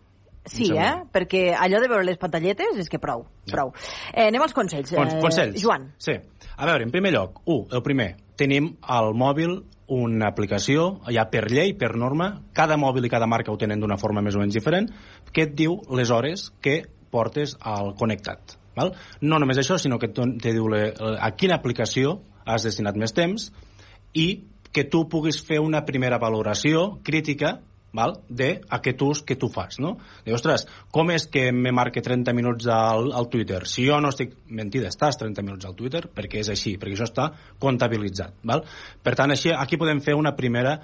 [0.44, 1.08] Sí, sembla eh?
[1.16, 3.56] Perquè allò de veure les pantalletes és que prou, Ja.
[3.56, 3.72] prou.
[4.12, 4.92] Eh, anem als consells.
[4.92, 5.62] Cons Eh, consells.
[5.64, 5.94] Joan.
[5.98, 6.18] Sí.
[6.58, 11.46] A veure, en primer lloc, un, el primer, tenim al mòbil una aplicació, ja per
[11.52, 14.56] llei, per norma, cada mòbil i cada marca ho tenen d'una forma més o menys
[14.56, 14.90] diferent,
[15.32, 18.58] que et diu les hores que portes al connectat.
[18.78, 18.94] Val?
[19.22, 23.52] No només això, sinó que et diu le, a quina aplicació has destinat més temps
[24.18, 24.28] i
[24.74, 27.60] que tu puguis fer una primera valoració crítica
[27.94, 28.18] val?
[28.30, 29.96] de aquest ús que tu fas, no?
[30.26, 33.64] Dius, ostres, com és que me marque 30 minuts al, al Twitter?
[33.70, 34.36] Si jo no estic...
[34.54, 37.30] Mentida, estàs 30 minuts al Twitter perquè és així, perquè això està
[37.62, 38.66] comptabilitzat, val?
[39.04, 40.78] Per tant, així, aquí podem fer una primera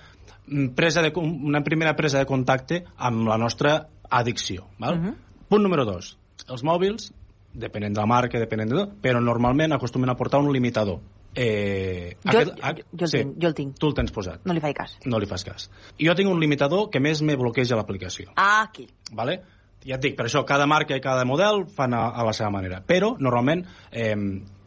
[0.48, 5.00] mm, presa de, una primera presa de contacte amb la nostra addicció, val?
[5.00, 5.16] Mhm.
[5.50, 6.16] Punt número dos.
[6.48, 7.10] Els mòbils,
[7.54, 11.02] depenent de la marca, depenent de tot, però normalment acostumen a portar un limitador.
[11.36, 12.54] Eh, Jo- jo-
[12.92, 13.78] jo el tinc, jo el tinc.
[13.80, 14.98] Tu el tens posat No li faig cas.
[15.06, 15.70] no li fas cas.
[16.00, 18.32] Jo tinc un limitador que més me bloqueja l'aplicació.
[18.36, 18.88] Ah, aquí.
[19.12, 19.42] Vale?
[19.86, 22.50] Ja et dic, per això cada marca i cada model fan a, a la seva
[22.50, 22.82] manera.
[22.86, 24.16] Però, normalment, eh,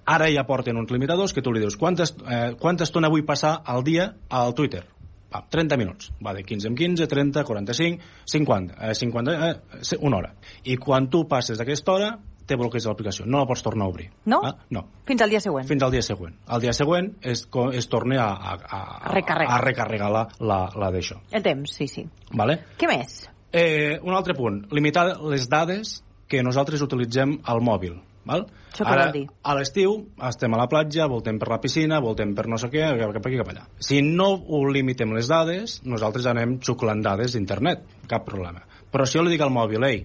[0.06, 3.24] ara ja porten uns limitadors que tu li dius quanta, est- eh, quanta estona vull
[3.24, 4.86] passar al dia al Twitter?
[5.34, 6.12] Va, 30 minuts.
[6.24, 10.34] Va de 15 en 15, 30, 45, 50, eh, 50 eh, una hora.
[10.64, 13.26] I quan tu passes aquesta hora, te bloqueja l'aplicació.
[13.26, 14.08] No la pots tornar a obrir.
[14.26, 14.40] No?
[14.44, 14.84] Ah, no.
[15.08, 15.66] Fins al dia següent.
[15.68, 16.36] Fins al dia següent.
[16.46, 19.54] Al dia següent es, es torna a, a, a, A recarregar.
[19.58, 21.20] a recarregar la, la, la d'això.
[21.30, 22.06] El temps, sí, sí.
[22.32, 22.58] Vale?
[22.78, 23.18] Què més?
[23.52, 27.98] Eh, un altre punt, limitar les dades que nosaltres utilitzem al mòbil.
[28.24, 28.44] Val?
[28.70, 29.24] Això Ara, dir?
[29.42, 29.96] a l'estiu
[30.28, 33.36] estem a la platja, voltem per la piscina, voltem per no sé què, cap aquí,
[33.40, 33.64] cap allà.
[33.82, 38.62] Si no ho limitem les dades, nosaltres anem xuclant dades d'internet, cap problema.
[38.94, 40.04] Però si jo li dic al mòbil, ei,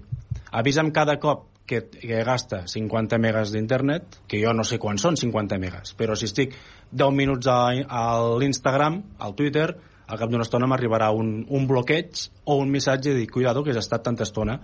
[0.50, 5.18] avisa'm cada cop que, que gasta 50 megas d'internet, que jo no sé quan són
[5.20, 6.56] 50 megas, però si estic
[6.92, 8.02] 10 minuts a, a
[8.40, 9.68] l'Instagram, al Twitter,
[10.08, 13.74] al cap d'una estona m'arribarà un, un bloqueig o un missatge de dir, cuidado, que
[13.76, 14.62] has estat tanta estona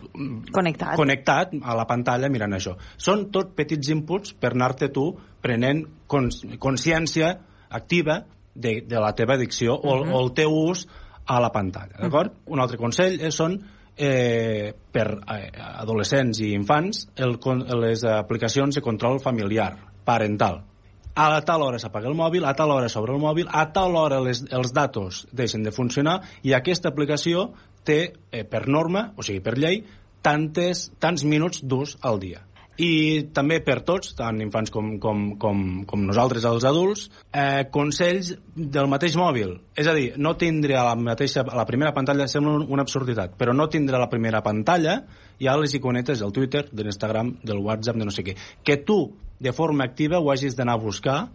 [0.56, 0.96] Connectat.
[0.96, 2.78] connectat a la pantalla mirant això.
[2.96, 5.10] Són tot petits inputs per anar-te tu
[5.44, 7.34] prenent cons consciència
[7.70, 8.22] activa
[8.56, 10.14] de, de la teva addicció o, Mhm.
[10.14, 10.88] o el teu ús
[11.26, 12.40] a la pantalla, d'acord?
[12.48, 13.60] Un altre consell és, són
[13.98, 15.50] eh, per eh,
[15.84, 17.38] adolescents i infants el,
[17.82, 19.74] les aplicacions de control familiar,
[20.06, 20.64] parental.
[21.14, 24.18] A tal hora s'apaga el mòbil, a tal hora s'obre el mòbil, a tal hora
[24.26, 27.52] les, els datos deixen de funcionar i aquesta aplicació
[27.86, 29.84] té, eh, per norma, o sigui, per llei,
[30.26, 32.42] tantes, tants minuts d'ús al dia.
[32.82, 38.32] I també per tots, tant infants com, com, com, com nosaltres, els adults, eh, consells
[38.56, 39.60] del mateix mòbil.
[39.78, 42.82] És a dir, no tindre a la, mateixa, a la primera pantalla, sembla un- una
[42.82, 45.04] absurditat, però no tindre a la primera pantalla
[45.40, 48.36] ja les iconetes del Twitter, de l'Instagram, del WhatsApp, de no sé què.
[48.64, 51.30] Que tu, de forma activa, ho hagis d'anar a buscar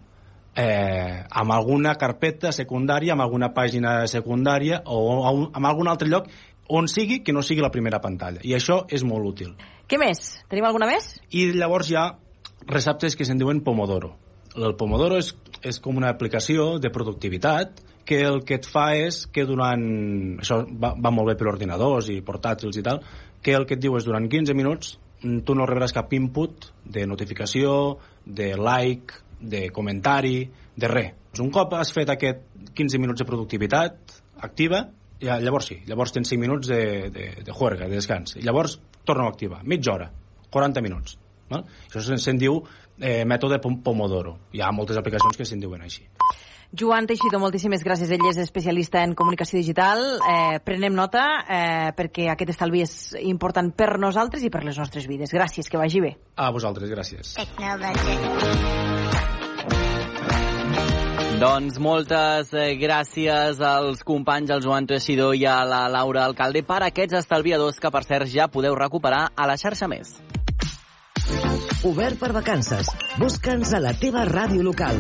[0.56, 6.26] eh, amb alguna carpeta secundària, amb alguna pàgina secundària o amb algun altre lloc
[6.68, 8.42] on sigui que no sigui la primera pantalla.
[8.44, 9.54] I això és molt útil.
[9.88, 10.38] Què més?
[10.50, 11.14] Tenim alguna més?
[11.32, 12.06] I llavors hi ha
[12.68, 14.14] receptes que se'n diuen Pomodoro.
[14.58, 19.26] El Pomodoro és, és com una aplicació de productivitat que el que et fa és
[19.32, 19.82] que durant...
[20.40, 23.02] Això va, va molt bé per ordinadors i portàtils i tal,
[23.44, 26.70] que el que et diu és durant 15 minuts mm, tu no rebràs cap input
[26.84, 31.14] de notificació, de like, de comentari, de res.
[31.38, 32.40] Un cop has fet aquest
[32.74, 34.88] 15 minuts de productivitat activa,
[35.20, 38.36] ja, llavors sí, llavors tens 5 minuts de, de, de juerga, de descans.
[38.36, 40.10] I llavors torna a activar, mitja hora,
[40.50, 41.18] 40 minuts.
[41.48, 41.64] Val?
[41.88, 42.58] Això se'n se diu
[43.00, 44.34] eh, mètode Pom- Pomodoro.
[44.52, 46.04] Hi ha moltes aplicacions que se'n diuen així.
[46.68, 48.10] Joan Teixidor, moltíssimes gràcies.
[48.12, 50.02] Ell és especialista en comunicació digital.
[50.20, 55.08] Eh, prenem nota eh, perquè aquest estalvi és important per nosaltres i per les nostres
[55.08, 55.32] vides.
[55.32, 56.12] Gràcies, que vagi bé.
[56.36, 57.32] A vosaltres, gràcies.
[61.38, 66.80] Doncs moltes eh, gràcies als companys, al Joan Teixidor i a la Laura Alcalde per
[66.82, 70.16] aquests estalviadors que, per cert, ja podeu recuperar a la xarxa més.
[71.86, 72.90] Obert per vacances.
[73.22, 74.98] Busca'ns a la teva ràdio local.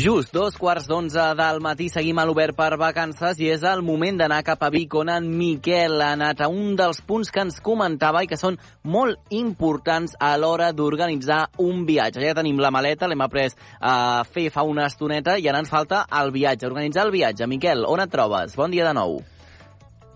[0.00, 4.16] Just dos quarts d'onze del matí seguim a l'Obert per vacances i és el moment
[4.16, 7.58] d'anar cap a Vic on en Miquel ha anat a un dels punts que ens
[7.60, 12.22] comentava i que són molt importants a l'hora d'organitzar un viatge.
[12.24, 16.06] Ja tenim la maleta, l'hem après a fer fa una estoneta i ara ens falta
[16.22, 17.50] el viatge, organitzar el viatge.
[17.50, 18.56] Miquel, on et trobes?
[18.56, 19.20] Bon dia de nou.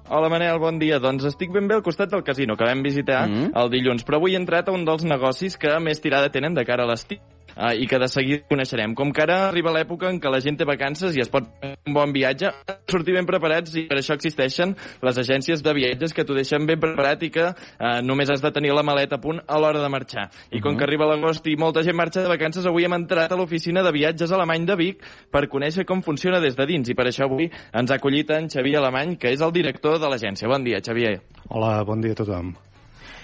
[0.09, 0.97] Hola Manel, bon dia.
[0.97, 3.53] Doncs estic ben bé al costat del casino que vam visitar Mm.
[3.53, 6.65] el dilluns, però avui he entrat a un dels negocis que més tirada tenen de
[6.65, 7.21] cara a l'estiu
[7.57, 8.95] uh, i que de seguida coneixerem.
[8.95, 11.75] Com que ara arriba l'època en què la gent té vacances i es pot fer
[11.87, 12.51] un bon viatge,
[12.91, 16.81] sortir ben preparats i per això existeixen les agències de viatges que t'ho deixen ben
[16.81, 19.93] preparat i que uh, només has de tenir la maleta a punt a l'hora de
[19.93, 20.29] marxar.
[20.51, 23.39] I com que arriba l'agost i molta gent marxa de vacances, avui hem entrat a
[23.39, 27.09] l'oficina de viatges alemany de Vic per conèixer com funciona des de dins i per
[27.09, 30.51] això avui ens ha acollit en Xavier Alemany, que és el director de l'agència.
[30.51, 31.19] Bon dia, Xavier.
[31.49, 32.55] Hola, bon dia a tothom.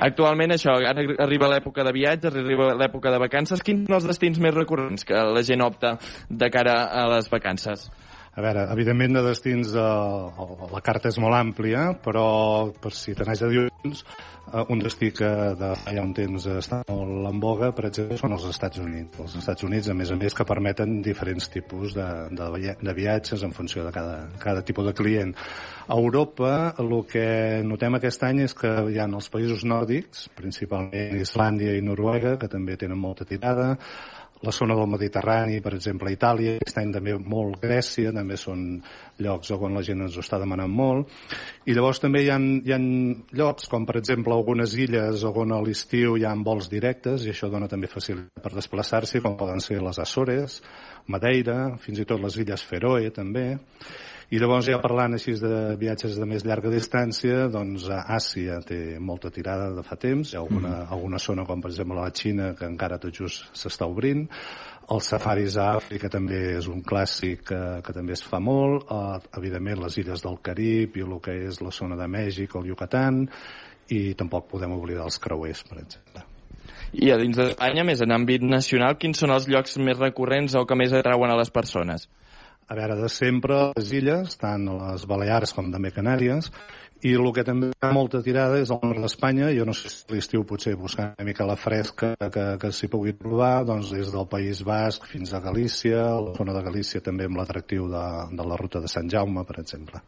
[0.00, 3.60] Actualment això, ara arriba l'època de viatges, arriba l'època de vacances.
[3.64, 7.90] Quins són els destins més recurrents que la gent opta de cara a les vacances?
[8.40, 12.24] A veure, evidentment de destins eh, la carta és molt àmplia, però
[12.72, 13.98] per si t'anés a dir uns,
[14.48, 15.28] eh, un destí que
[15.60, 19.20] de fa ja un temps està molt en boga, per exemple, són els Estats Units.
[19.20, 22.06] Els Estats Units, a més a més, que permeten diferents tipus de,
[22.38, 25.34] de, de viatges en funció de cada, cada tipus de client.
[25.90, 27.26] A Europa, el que
[27.66, 32.48] notem aquest any és que hi ha els països nòrdics, principalment Islàndia i Noruega, que
[32.48, 33.74] també tenen molta tirada,
[34.42, 38.80] la zona del Mediterrani, per exemple, Itàlia, aquest any també molt Grècia, també són
[39.20, 41.12] llocs on la gent ens ho està demanant molt.
[41.68, 42.78] I llavors també hi ha, hi ha
[43.36, 47.50] llocs, com per exemple algunes illes on a l'estiu hi ha vols directes, i això
[47.52, 50.60] dona també facilitat per desplaçar-s'hi, com poden ser les Açores,
[51.12, 53.50] Madeira, fins i tot les illes Feroe també.
[54.30, 59.32] I llavors ja parlant així de viatges de més llarga distància, doncs Àsia té molta
[59.34, 60.92] tirada de fa temps, hi ha alguna, mm.
[60.94, 64.28] alguna zona com per exemple la Xina que encara tot just s'està obrint,
[64.94, 69.18] els safaris a Àfrica també és un clàssic que, que també es fa molt, uh,
[69.38, 73.24] evidentment les illes del Carib i el que és la zona de Mèxic, el Yucatán,
[73.90, 76.22] i tampoc podem oblidar els creuers, per exemple.
[77.02, 80.64] I a dins d'Espanya, més en àmbit nacional, quins són els llocs més recurrents o
[80.66, 82.06] que més atrauen a les persones?
[82.70, 86.52] A veure, de sempre les illes, tant les Balears com també Canàries,
[87.02, 89.48] i el que també ha molta tirada és el nord d'Espanya.
[89.56, 93.16] Jo no sé si l'estiu potser buscar una mica la fresca que, que s'hi pugui
[93.18, 97.42] trobar, doncs des del País Basc fins a Galícia, la zona de Galícia també amb
[97.42, 98.06] l'atractiu de,
[98.38, 100.04] de la ruta de Sant Jaume, per exemple.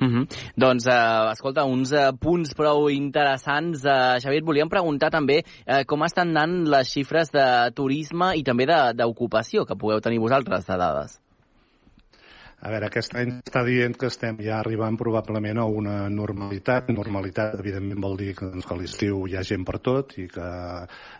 [0.00, 0.26] Uh -huh.
[0.56, 3.84] Doncs, eh, escolta, uns eh, punts prou interessants.
[3.84, 8.42] Eh, Xavier, et volíem preguntar també eh, com estan anant les xifres de turisme i
[8.42, 11.27] també d'ocupació que pugueu tenir vosaltres de dades.
[12.58, 16.88] A veure, aquest any està dient que estem ja arribant probablement a una normalitat.
[16.90, 20.26] Normalitat, evidentment, vol dir que, doncs, que a l'estiu hi ha gent per tot i
[20.32, 20.48] que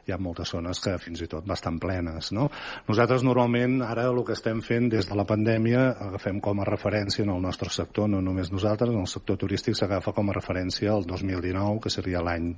[0.09, 2.33] hi ha moltes zones que fins i tot bastant plenes.
[2.35, 2.49] No?
[2.89, 7.23] Nosaltres normalment ara el que estem fent des de la pandèmia agafem com a referència
[7.23, 10.91] en el nostre sector, no només nosaltres, en el sector turístic s'agafa com a referència
[10.97, 12.51] el 2019, que seria l'any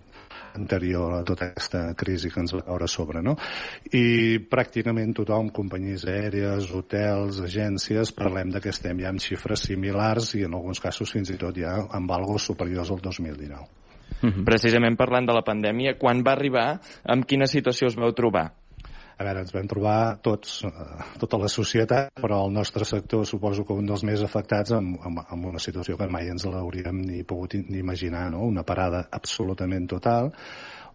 [0.54, 3.20] anterior a tota aquesta crisi que ens va caure a sobre.
[3.22, 3.36] No?
[3.92, 10.30] I pràcticament tothom, companyies aèries, hotels, agències, parlem de que estem ja amb xifres similars
[10.38, 13.66] i en alguns casos fins i tot ja amb algo superiors al 2019.
[14.46, 16.66] Precisament parlant de la pandèmia, quan va arribar,
[17.08, 18.50] amb quina situació us vau trobar?
[19.20, 23.66] a veure, ens vam trobar tots, eh, tota la societat, però el nostre sector suposo
[23.68, 27.20] que un dels més afectats amb, amb, amb una situació que mai ens l'hauríem ni
[27.28, 28.46] pogut ni imaginar, no?
[28.48, 30.32] una parada absolutament total,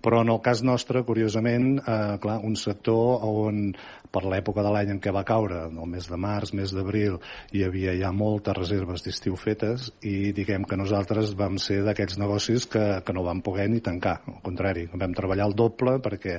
[0.01, 3.71] però en el cas nostre, curiosament, eh, clar, un sector on
[4.15, 7.17] per l'època de l'any en què va caure, el mes de març, mes d'abril,
[7.51, 12.67] hi havia ja moltes reserves d'estiu fetes i diguem que nosaltres vam ser d'aquests negocis
[12.71, 14.21] que, que no vam poder ni tancar.
[14.31, 16.37] Al contrari, vam treballar el doble perquè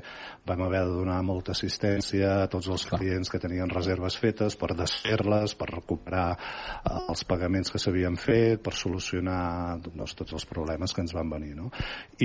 [0.48, 4.72] vam haver de donar molta assistència a tots els clients que tenien reserves fetes per
[4.78, 10.96] desfer-les, per recuperar eh, els pagaments que s'havien fet, per solucionar doncs, tots els problemes
[10.96, 11.52] que ens van venir.
[11.58, 11.68] No?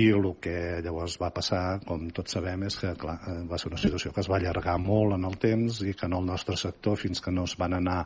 [0.00, 3.70] I el que llavors va passar, com tots sabem, és que clar, eh, va ser
[3.70, 6.56] una situació que es va allargar molt en el temps i que en el nostre
[6.60, 7.98] sector, fins que no es van anar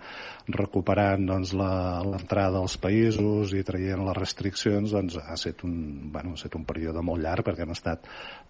[0.56, 5.76] recuperant doncs, l'entrada als països i traient les restriccions, doncs, ha estat un,
[6.14, 8.06] bueno, ha estat un període molt llarg perquè hem estat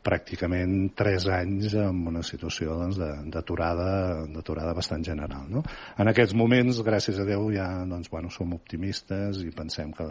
[0.06, 2.98] pràcticament tres anys en una situació doncs,
[3.32, 3.90] d'aturada
[4.30, 5.46] doncs, bastant general.
[5.50, 5.64] No?
[5.98, 10.06] En aquests moments, gràcies a Déu, ja doncs, bueno, som optimistes i pensem que,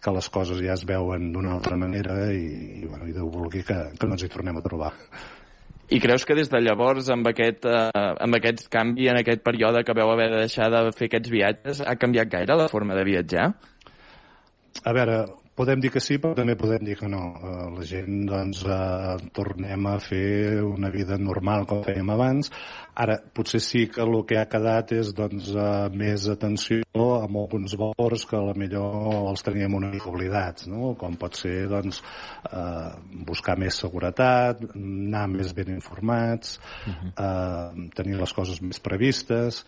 [0.00, 2.44] que les coses ja es veuen d'una altra manera i,
[2.80, 4.92] i, bueno, i Déu vulgui que, que no ens hi tornem a trobar.
[5.92, 7.90] I creus que des de llavors, amb aquest, eh,
[8.24, 11.82] amb aquest canvi, en aquest període que veu haver de deixar de fer aquests viatges,
[11.84, 13.50] ha canviat gaire la forma de viatjar?
[14.84, 15.18] A veure,
[15.56, 17.22] podem dir que sí, però també podem dir que no.
[17.38, 22.50] Eh, la gent, doncs, eh, tornem a fer una vida normal com fèiem abans.
[22.94, 27.74] Ara, potser sí que el que ha quedat és, doncs, eh, més atenció amb alguns
[27.78, 30.94] valors que a la millor els teníem una mica oblidats, no?
[30.98, 32.02] Com pot ser, doncs,
[32.50, 32.90] eh,
[33.26, 37.12] buscar més seguretat, anar més ben informats, uh -huh.
[37.26, 39.64] eh, tenir les coses més previstes,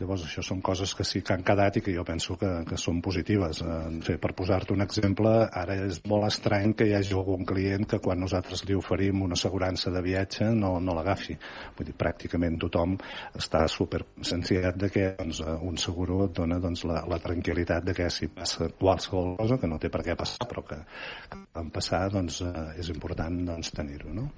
[0.00, 2.76] Llavors, això són coses que sí que han quedat i que jo penso que, que
[2.80, 3.58] són positives.
[3.60, 5.32] Eh, per posar-te un exemple,
[5.62, 9.36] ara és molt estrany que hi hagi algun client que quan nosaltres li oferim una
[9.36, 11.36] assegurança de viatge no, no l'agafi.
[11.76, 12.96] Vull dir, pràcticament tothom
[13.36, 17.96] està super conscienciat de que doncs, un seguro et dona doncs, la, la tranquil·litat de
[18.00, 20.80] que si passa qualsevol cosa, que no té per què passar, però que,
[21.28, 24.16] que en passar doncs, eh, és important doncs, tenir-ho.
[24.16, 24.30] No?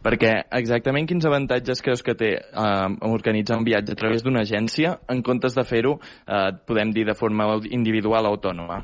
[0.00, 4.96] Perquè exactament quins avantatges creus que té eh, organitzar un viatge a través d'una agència
[5.12, 8.80] en comptes de fer-ho, eh, podem dir, de forma individual o autònoma?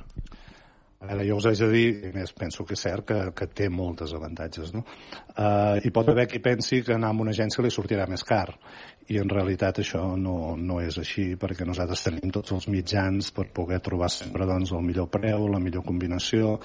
[0.96, 3.46] A veure, jo us haig de dir, i més penso que és cert, que, que
[3.52, 4.72] té moltes avantatges.
[4.72, 4.81] No?
[5.37, 8.48] Uh, hi pot haver qui pensi que anar a una agència li sortirà més car,
[9.12, 13.46] i en realitat això no, no és així, perquè nosaltres tenim tots els mitjans per
[13.55, 16.57] poder trobar sempre doncs, el millor preu, la millor combinació,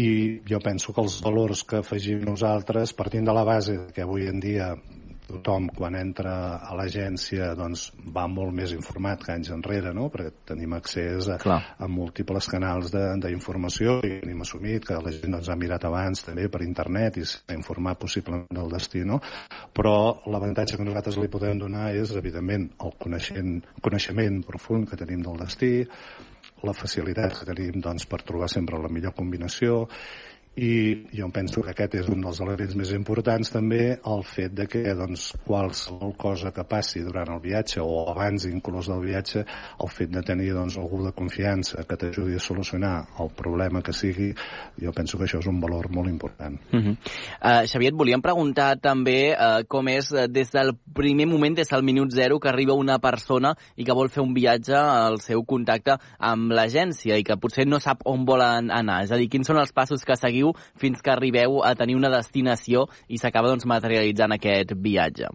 [0.00, 4.26] i jo penso que els valors que afegim nosaltres, partint de la base que avui
[4.30, 4.74] en dia
[5.24, 10.08] tothom quan entra a l'agència doncs, va molt més informat que anys enrere, no?
[10.12, 15.38] perquè tenim accés a, a múltiples canals d'informació i tenim assumit que la gent ens
[15.38, 19.20] doncs, ha mirat abans també per internet i s'ha informat possiblement del destí, no?
[19.74, 19.96] però
[20.28, 25.40] l'avantatge que nosaltres li podem donar és, evidentment, el coneixement, coneixement profund que tenim del
[25.40, 25.74] destí,
[26.64, 29.84] la facilitat que tenim doncs, per trobar sempre la millor combinació
[30.56, 34.68] i jo penso que aquest és un dels elements més importants també el fet de
[34.70, 39.90] que doncs, qualsevol cosa que passi durant el viatge o abans inclús del viatge el
[39.90, 44.30] fet de tenir doncs, algú de confiança que t'ajudi a solucionar el problema que sigui
[44.78, 46.96] jo penso que això és un valor molt important uh -huh.
[47.42, 51.68] uh, Xavier, et volíem preguntar també uh, com és uh, des del primer moment, des
[51.68, 55.42] del minut zero que arriba una persona i que vol fer un viatge al seu
[55.42, 59.46] contacte amb l'agència i que potser no sap on volen anar, és a dir, quins
[59.46, 63.48] són els passos que seguiu seguiu fins que arribeu a tenir una destinació i s'acaba
[63.48, 65.28] doncs, materialitzant aquest viatge?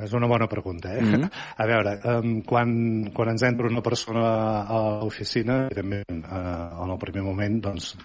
[0.00, 1.02] És una bona pregunta, eh?
[1.02, 1.30] Mm -hmm.
[1.62, 6.98] A veure, um, quan, quan ens entra una persona a l'oficina, evidentment, uh, en el
[6.98, 7.96] primer moment, doncs,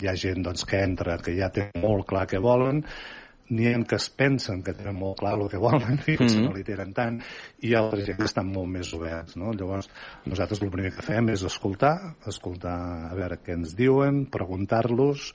[0.00, 2.82] hi ha gent doncs, que entra, que ja té molt clar què volen,
[3.50, 6.44] n'hi ha que es pensen que tenen molt clar el que volen i mm -hmm.
[6.46, 7.20] no li tenen tant
[7.60, 9.52] i altres gent que estan molt més oberts no?
[9.52, 9.90] llavors
[10.24, 15.34] nosaltres el primer que fem és escoltar escoltar a veure què ens diuen preguntar-los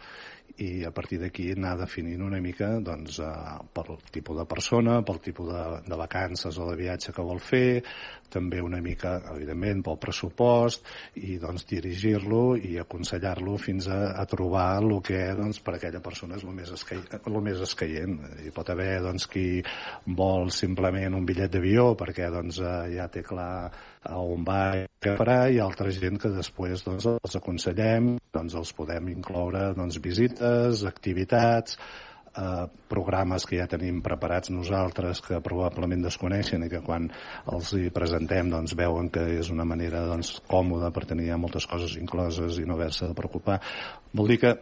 [0.60, 5.22] i a partir d'aquí anar definint una mica doncs, eh, pel tipus de persona, pel
[5.24, 7.82] tipus de, de vacances o de viatge que vol fer,
[8.30, 10.86] també una mica, evidentment, pel pressupost
[11.24, 16.38] i doncs, dirigir-lo i aconsellar-lo fins a, a trobar el que doncs, per aquella persona
[16.38, 18.18] és el més, escaient, el més escaient.
[18.46, 19.64] Hi pot haver doncs, qui
[20.20, 23.50] vol simplement un bitllet d'avió perquè doncs, eh, ja té clar
[24.08, 24.86] on va
[25.20, 30.86] farà i altra gent que després doncs, els aconsellem, doncs els podem incloure doncs, visites,
[30.88, 31.76] activitats,
[32.38, 37.10] eh, programes que ja tenim preparats nosaltres que probablement desconeixen i que quan
[37.52, 41.98] els hi presentem doncs, veuen que és una manera doncs, còmoda per tenir moltes coses
[42.00, 43.60] incloses i no haver-se de preocupar.
[44.14, 44.56] Vol dir que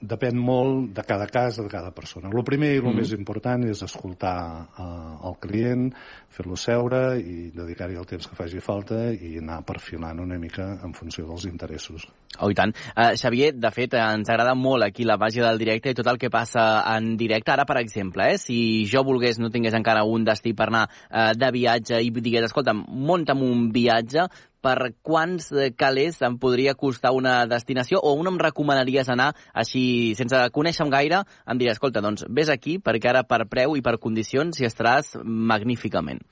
[0.00, 2.30] depèn molt de cada cas, de cada persona.
[2.30, 3.00] El primer i el mm.
[3.00, 4.38] més important és escoltar
[4.78, 5.88] uh, el client,
[6.30, 10.94] fer-lo seure i dedicar-hi el temps que faci falta i anar perfilant una mica en
[10.94, 12.06] funció dels interessos.
[12.38, 12.74] Oh, i tant.
[12.94, 16.20] Uh, Xavier, de fet, ens agrada molt aquí la màgia del directe i tot el
[16.20, 17.52] que passa en directe.
[17.54, 21.32] Ara, per exemple, eh, si jo volgués, no tingués encara un destí per anar uh,
[21.34, 24.28] de viatge i digués, escolta, munta'm un viatge,
[24.64, 30.40] per quants calés em podria costar una destinació o on em recomanaries anar així, sense
[30.54, 34.58] conèixer-me gaire, em diria, escolta, doncs vés aquí perquè ara per preu i per condicions
[34.58, 36.24] hi estaràs magníficament.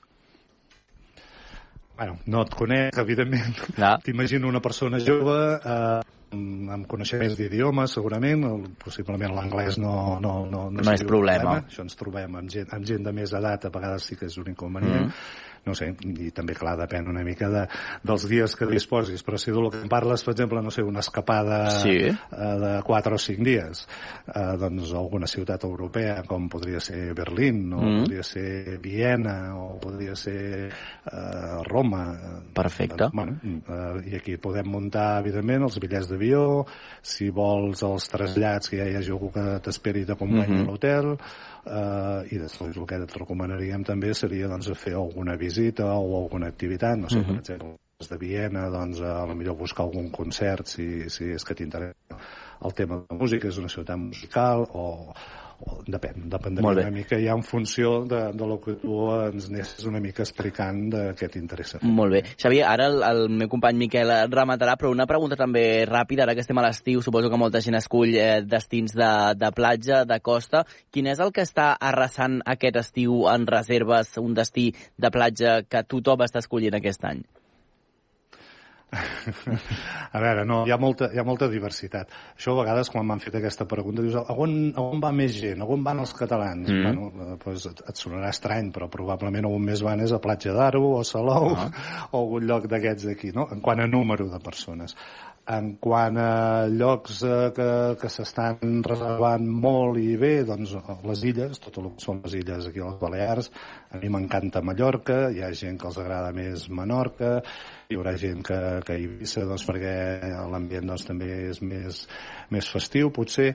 [1.97, 3.57] Bueno, no et conec, evidentment.
[4.05, 6.03] T'imagino una persona jove eh,
[6.35, 8.45] amb coneixements d'idiomes, segurament,
[8.83, 11.57] possiblement l'anglès no, no, no, no, no és problema.
[11.57, 11.57] problema.
[11.65, 14.37] Això ens trobem amb gent, amb gent de més edat, a vegades sí que és
[14.37, 15.09] un inconvenient.
[15.09, 17.65] Mm no sé, i també, clar, depèn una mica de,
[18.07, 21.03] dels dies que disposis, però si del que em parles, per exemple, no sé, una
[21.03, 21.97] escapada sí.
[22.07, 23.83] eh, de 4 o 5 dies,
[24.33, 27.99] eh, doncs alguna ciutat europea, com podria ser Berlín, o mm.
[28.03, 32.03] podria ser Viena, o podria ser eh, Roma.
[32.53, 33.09] Perfecte.
[33.09, 36.63] Eh, bueno, eh, I aquí podem muntar, evidentment, els bitllets d'avió,
[37.01, 40.67] si vols els trasllats, que ja hi hagi algú que t'esperi i t'acompanyi mm -hmm.
[40.67, 41.17] a l'hotel,
[41.67, 46.47] eh, i després el que et recomanaríem també seria doncs, fer alguna visita o alguna
[46.47, 47.27] activitat, no sé, uh -huh.
[47.27, 47.39] per mhm.
[47.39, 47.75] exemple,
[48.09, 52.17] de Viena, doncs a lo millor buscar algun concert si, si és que t'interessa
[52.61, 55.13] el tema de música, és una ciutat musical o
[55.87, 59.99] depèn, dependria una mica ja en funció de, de lo que tu ens anessis una
[60.03, 61.79] mica explicant de què t'interessa.
[61.81, 62.21] Molt bé.
[62.37, 66.45] Xavier, ara el, el meu company Miquel rematarà, però una pregunta també ràpida, ara que
[66.45, 70.63] estem a l'estiu, suposo que molta gent escull eh, destins de, de platja, de costa.
[70.93, 75.83] Quin és el que està arrasant aquest estiu en reserves, un destí de platja que
[75.89, 77.25] tothom està escollint aquest any?
[80.15, 82.13] a veure, no, hi ha, molta, hi ha molta diversitat.
[82.37, 85.35] Això a vegades, quan m'han fet aquesta pregunta, dius, a on, a on va més
[85.35, 85.63] gent?
[85.63, 86.71] A on van els catalans?
[86.71, 86.85] Mm.
[86.85, 90.55] Bueno, eh, pues, et, et sonarà estrany, però probablement on més van és a Platja
[90.55, 91.67] d'Aro o Salou ah.
[92.11, 93.49] o algun lloc d'aquests d'aquí, no?
[93.51, 94.95] En quant a número de persones.
[95.47, 97.67] En quant a llocs eh, que,
[98.01, 100.73] que s'estan reservant molt i bé, doncs
[101.07, 103.51] les illes, tot el que són les illes aquí a les Balears,
[103.95, 107.37] a mi m'encanta Mallorca, hi ha gent que els agrada més Menorca,
[107.87, 109.93] hi haurà gent que, que Eivissa doncs, perquè
[110.51, 112.03] l'ambient doncs, també és més,
[112.51, 113.53] més festiu potser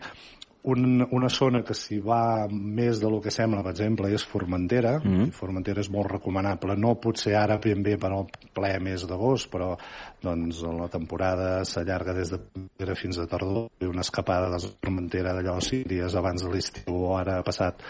[0.63, 4.99] un, una zona que s'hi va més de lo que sembla, per exemple, és Formentera.
[4.99, 5.33] Mm -hmm.
[5.33, 9.77] Formentera és molt recomanable, no potser ara ben bé per al ple mes d'agost, però
[10.23, 13.71] doncs, la temporada s'allarga des de fins a tardor.
[13.81, 17.83] I una escapada de Formentera d'allò cinc dies abans de l'estiu o ara ha passat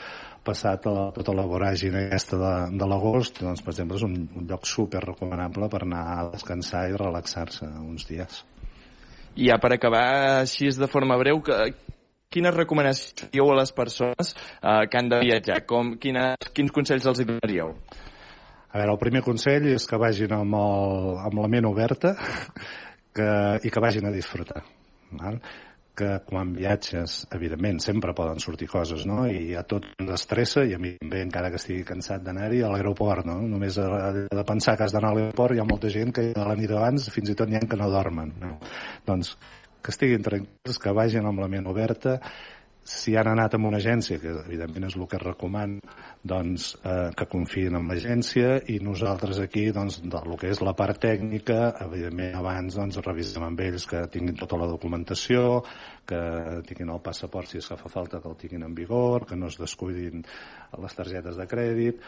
[0.42, 4.28] passat a la, tota la voràgina aquesta de, de l'agost, doncs, per exemple, és un,
[4.34, 8.44] un lloc super recomanable per anar a descansar i relaxar-se uns dies.
[9.36, 11.74] I ja per acabar així de forma breu, que,
[12.32, 15.62] quines recomanacions a les persones eh, que han de viatjar?
[15.68, 17.74] Com, quina, quins consells els donaríeu?
[18.72, 22.14] A veure, el primer consell és que vagin amb, el, amb la ment oberta
[23.16, 23.28] que,
[23.60, 24.64] i que vagin a disfrutar.
[25.12, 25.38] Val?
[25.94, 29.26] que quan viatges, evidentment, sempre poden sortir coses, no?
[29.28, 30.26] I a tot ens
[30.64, 33.36] i a mi també, encara que estigui cansat d'anar-hi, a l'aeroport, no?
[33.44, 36.56] Només de pensar que has d'anar a l'aeroport hi ha molta gent que a la
[36.56, 38.32] nit abans fins i tot n'hi ha que no dormen.
[38.40, 38.56] No?
[39.06, 39.36] Doncs
[39.82, 42.18] que estiguin tranquils, que vagin amb la ment oberta,
[42.82, 45.78] si han anat amb una agència, que evidentment és el que es recomana,
[46.26, 48.56] doncs, eh, que confiïn en l'agència.
[48.74, 53.62] I nosaltres aquí, doncs, del que és la part tècnica, evidentment abans doncs, revisem amb
[53.62, 55.62] ells que tinguin tota la documentació,
[56.06, 56.22] que
[56.66, 59.58] tinguin el passaport si es fa falta que el tinguin en vigor, que no es
[59.62, 60.26] descuidin
[60.82, 62.02] les targetes de crèdit,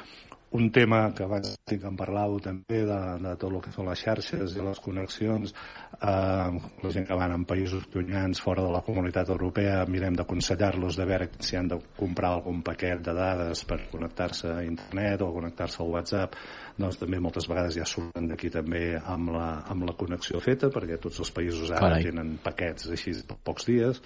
[0.54, 3.98] un tema que abans tinc en parlau també de, de tot el que són les
[4.06, 8.84] xarxes i les connexions eh, la gent que van en països llunyans fora de la
[8.86, 13.80] comunitat europea mirem d'aconsellar-los de veure si han de comprar algun paquet de dades per
[13.90, 16.38] connectar-se a internet o connectar-se al WhatsApp
[16.78, 21.02] doncs també moltes vegades ja surten d'aquí també amb la, amb la connexió feta perquè
[21.02, 22.06] tots els països ara Carai.
[22.12, 24.02] tenen paquets així per pocs dies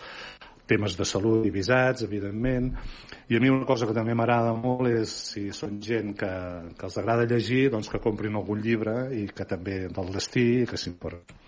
[0.68, 2.70] temes de salut i visats, evidentment.
[3.28, 6.32] I a mi una cosa que també m'agrada molt és, si són gent que,
[6.78, 10.66] que els agrada llegir, doncs que comprin algun llibre i que també del destí i
[10.68, 11.47] que s'importen.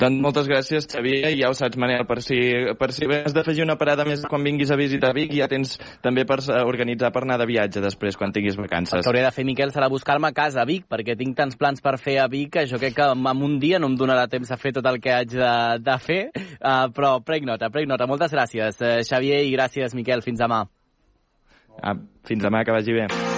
[0.00, 1.28] Doncs moltes gràcies, Xavier.
[1.36, 2.38] Ja ho saps, Manel, per si,
[2.80, 6.24] per si has d'afegir una parada més quan vinguis a visitar Vic, ja tens també
[6.28, 8.96] per organitzar per anar de viatge després, quan tinguis vacances.
[8.96, 11.58] El que hauré de fer, Miquel, serà buscar-me a casa a Vic, perquè tinc tants
[11.60, 14.24] plans per fer a Vic que jo crec que en un dia no em donarà
[14.32, 17.88] temps a fer tot el que haig de, de fer, uh, però prec nota, prec
[17.90, 18.08] nota.
[18.08, 20.24] Moltes gràcies, uh, Xavier, i gràcies, Miquel.
[20.24, 20.64] Fins demà.
[21.82, 23.29] Ah, fins demà, que vagi bé.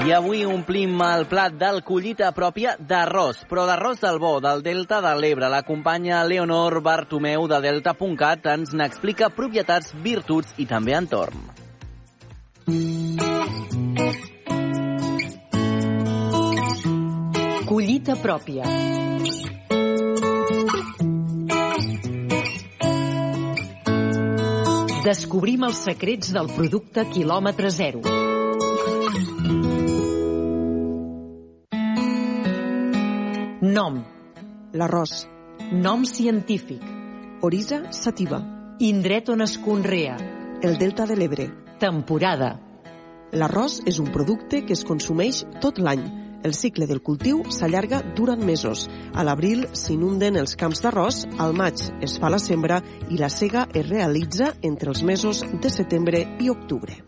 [0.00, 5.02] I avui omplim el plat del collita pròpia d'arròs, però d'arròs del bo, del Delta
[5.04, 5.50] de l'Ebre.
[5.52, 11.44] La companya Leonor Bartomeu de Delta.cat ens n'explica propietats, virtuts i també entorn.
[17.68, 18.64] Collita pròpia.
[25.04, 28.29] Descobrim els secrets del producte quilòmetre zero.
[33.70, 34.00] Nom.
[34.74, 35.28] L'arròs.
[35.70, 36.82] Nom científic.
[37.46, 38.40] Orisa sativa.
[38.82, 40.16] Indret on es conrea.
[40.60, 41.46] El delta de l'Ebre.
[41.78, 42.48] Temporada.
[43.30, 46.02] L'arròs és un producte que es consumeix tot l'any.
[46.42, 48.88] El cicle del cultiu s'allarga durant mesos.
[49.14, 53.68] A l'abril s'inunden els camps d'arròs, al maig es fa la sembra i la cega
[53.70, 56.98] es realitza entre els mesos de setembre i octubre.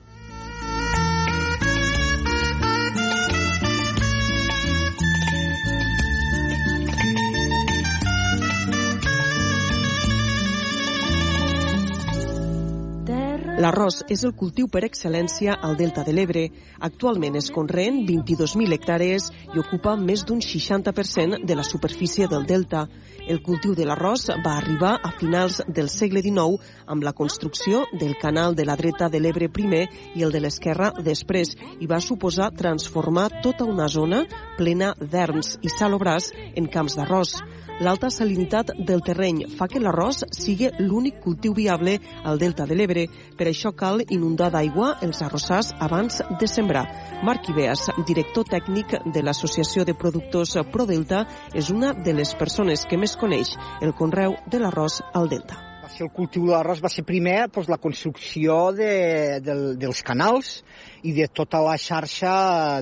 [13.62, 16.42] L'arròs és el cultiu per excel·lència al Delta de l'Ebre.
[16.88, 22.88] Actualment es conreen 22.000 hectàrees i ocupa més d'un 60% de la superfície del Delta.
[23.30, 26.58] El cultiu de l'arròs va arribar a finals del segle XIX
[26.90, 29.84] amb la construcció del canal de la dreta de l'Ebre primer
[30.18, 34.24] i el de l'esquerra després i va suposar transformar tota una zona
[34.58, 37.38] plena d'erms i salobrars en camps d'arròs.
[37.82, 43.08] L'alta salinitat del terreny fa que l'arròs sigui l'únic cultiu viable al delta de l'Ebre.
[43.38, 46.84] Per això cal inundar d'aigua els arrossars abans de sembrar.
[47.26, 51.24] Marc Ibeas, director tècnic de l'Associació de Productors ProDelta,
[51.58, 55.90] és una de les persones que més coneix el conreu de l'arròs al delta va
[55.90, 60.60] ser el cultiu de l'arròs va ser primer doncs, la construcció de, de, dels canals
[61.02, 62.34] i de tota la xarxa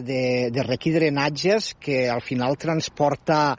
[0.04, 3.56] de, de rec drenatges que al final transporta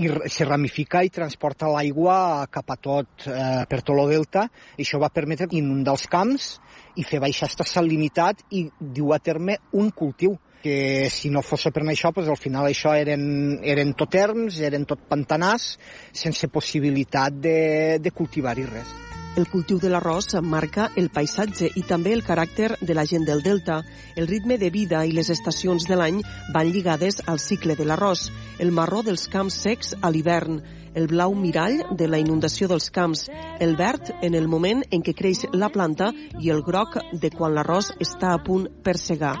[0.00, 4.46] i se ramifica i transporta l'aigua cap a tot, eh, per tot el delta.
[4.78, 6.54] Això va permetre inundar els camps
[6.96, 11.68] i fer baixar aquesta salinitat i dur a terme un cultiu que si no fos
[11.72, 15.78] per això, doncs al final això eren, eren tot erms, eren tot pantanars,
[16.12, 19.09] sense possibilitat de, de cultivar-hi res.
[19.38, 23.44] El cultiu de l'arròs marca el paisatge i també el caràcter de la gent del
[23.44, 23.76] delta.
[24.16, 26.18] El ritme de vida i les estacions de l'any
[26.54, 28.26] van lligades al cicle de l'arròs,
[28.58, 30.58] el marró dels camps secs a l'hivern,
[30.98, 33.28] el blau mirall de la inundació dels camps,
[33.60, 36.10] el verd en el moment en què creix la planta
[36.40, 39.36] i el groc de quan l'arròs està a punt per segar.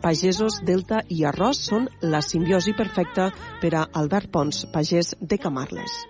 [0.00, 3.28] Pagesos, delta i arròs són la simbiosi perfecta
[3.60, 6.06] per a Albert Pons, pagès de Camarles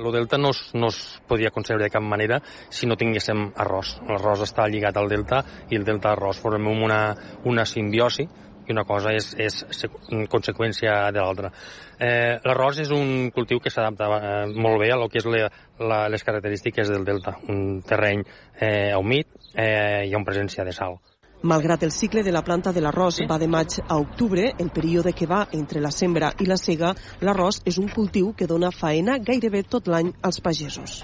[0.00, 3.98] el delta no es, no es podia concebre de cap manera si no tinguéssim arròs.
[4.08, 7.02] L'arròs està lligat al delta i el delta arròs formem una,
[7.44, 8.26] una simbiosi
[8.70, 9.86] i una cosa és, és
[10.30, 11.50] conseqüència de l'altra.
[11.98, 15.46] Eh, L'arròs és un cultiu que s'adapta eh, molt bé a lo que és le,
[15.80, 18.22] la, les característiques del delta, un terreny
[18.60, 21.00] eh, humit eh, i amb presència de sal.
[21.42, 25.14] Malgrat el cicle de la planta de l'arròs va de maig a octubre, el període
[25.16, 26.90] que va entre la sembra i la cega,
[27.24, 30.98] l'arròs és un cultiu que dona faena gairebé tot l'any als pagesos.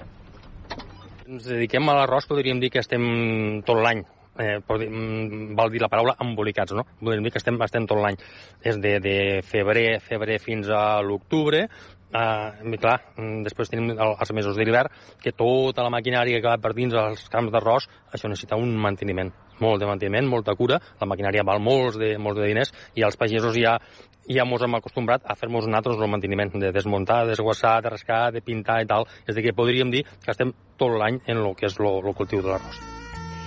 [1.24, 4.04] Ens dediquem a l'arròs, podríem dir que estem tot l'any
[4.36, 4.90] eh, dir,
[5.56, 6.84] val dir la paraula embolicats, no?
[7.00, 8.20] Podríem dir que estem, estem tot l'any.
[8.60, 11.64] És de, de febrer, febrer fins a l'octubre,
[12.16, 13.00] Uh, i clar,
[13.44, 17.50] després tenim els mesos d'hivern, que tota la maquinària que va per dins els camps
[17.52, 22.16] d'arròs, això necessita un manteniment, molt de manteniment, molta cura, la maquinària val molts de,
[22.18, 23.78] molts de diners i els pagesos ja
[24.26, 28.32] ja mos hem acostumbrat a fer-nos nosaltres el manteniment, de desmuntar, de desguassar, de rascar,
[28.34, 29.06] de pintar i tal.
[29.26, 32.42] És dir, que podríem dir que estem tot l'any en el que és el cultiu
[32.42, 32.82] de l'arròs.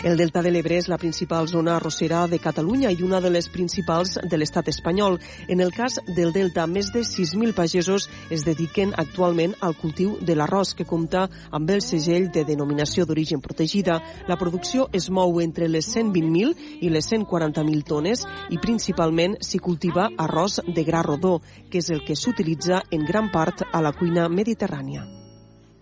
[0.02, 3.50] El Delta de l'Ebre és la principal zona arrossera de Catalunya i una de les
[3.52, 5.18] principals de l'estat espanyol.
[5.52, 10.39] En el cas del Delta, més de 6.000 pagesos es dediquen actualment al cultiu de
[10.39, 14.00] l'arròs, que compta amb el segell de denominació d'origen protegida.
[14.32, 18.24] La producció es mou entre les 120.000 i les 140.000 tones
[18.56, 23.34] i principalment s'hi cultiva arròs de gra rodó, que és el que s'utilitza en gran
[23.36, 25.10] part a la cuina mediterrània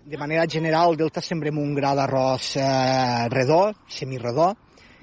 [0.07, 4.53] de manera general, el delta sembrem un gra d'arròs eh, redó, semiredó,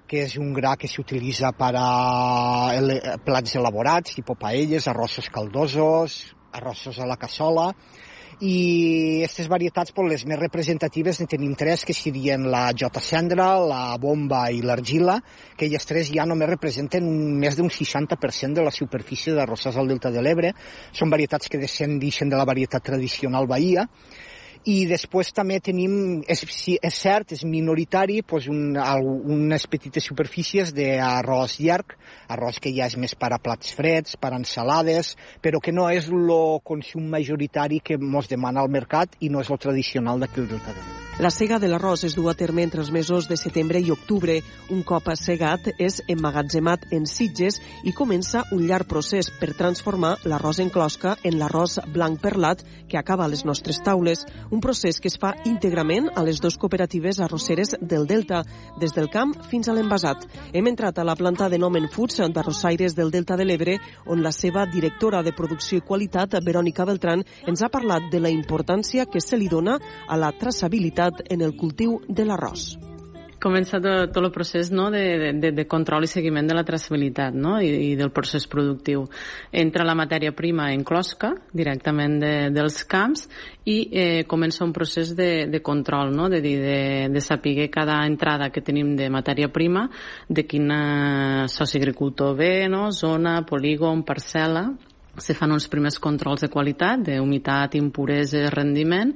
[0.09, 6.17] que és un gra que s'utilitza per a plats elaborats, tipus paelles, arrossos caldosos,
[6.57, 7.69] arrossos a la cassola,
[8.41, 13.53] i aquestes varietats, pues, les més representatives en tenim tres, que serien la Jota Cendra,
[13.61, 15.21] la Bomba i l'Argila,
[15.55, 17.07] que elles tres ja només representen
[17.39, 20.57] més d'un 60% de la superfície d'arrossars al Delta de l'Ebre.
[20.97, 23.85] Són varietats que descendixen de la varietat tradicional Bahia,
[24.65, 26.41] i després també tenim, és,
[26.75, 28.79] és cert, és minoritari, doncs un,
[29.37, 31.97] unes petites superfícies d'arròs llarg,
[32.33, 35.89] arròs que ja és més per a plats freds, per a ensalades, però que no
[35.93, 36.33] és el
[36.65, 40.75] consum majoritari que ens demana el mercat i no és el tradicional d'aquí el Delta
[41.23, 44.41] La cega de l'arròs es du a terme entre els mesos de setembre i octubre.
[44.75, 50.59] Un cop assegat és emmagatzemat en sitges i comença un llarg procés per transformar l'arròs
[50.65, 54.25] en closca en l'arròs blanc perlat que acaba a les nostres taules
[54.55, 58.45] un procés que es fa íntegrament a les dues cooperatives arrosseres del Delta,
[58.79, 60.23] des del camp fins a l'envasat.
[60.53, 63.77] Hem entrat a la planta de Nomen Foods d'arrossaires del Delta de l'Ebre,
[64.07, 68.31] on la seva directora de producció i qualitat, Verònica Beltran, ens ha parlat de la
[68.31, 72.94] importància que se li dona a la traçabilitat en el cultiu de l'arròs
[73.45, 77.37] comença tot, tot el procés no, de, de, de control i seguiment de la traçabilitat
[77.37, 79.05] no, I, i del procés productiu.
[79.53, 83.29] Entra la matèria prima en closca, directament de, dels camps,
[83.69, 86.81] i eh, comença un procés de, de control, no, de, dir, de,
[87.13, 89.89] de saber cada entrada que tenim de matèria prima,
[90.29, 90.73] de quin
[91.53, 94.69] soci agricultor ve, no, zona, polígon, parcel·la,
[95.19, 99.13] se fan uns primers controls de qualitat, de humitat, impureses, rendiment,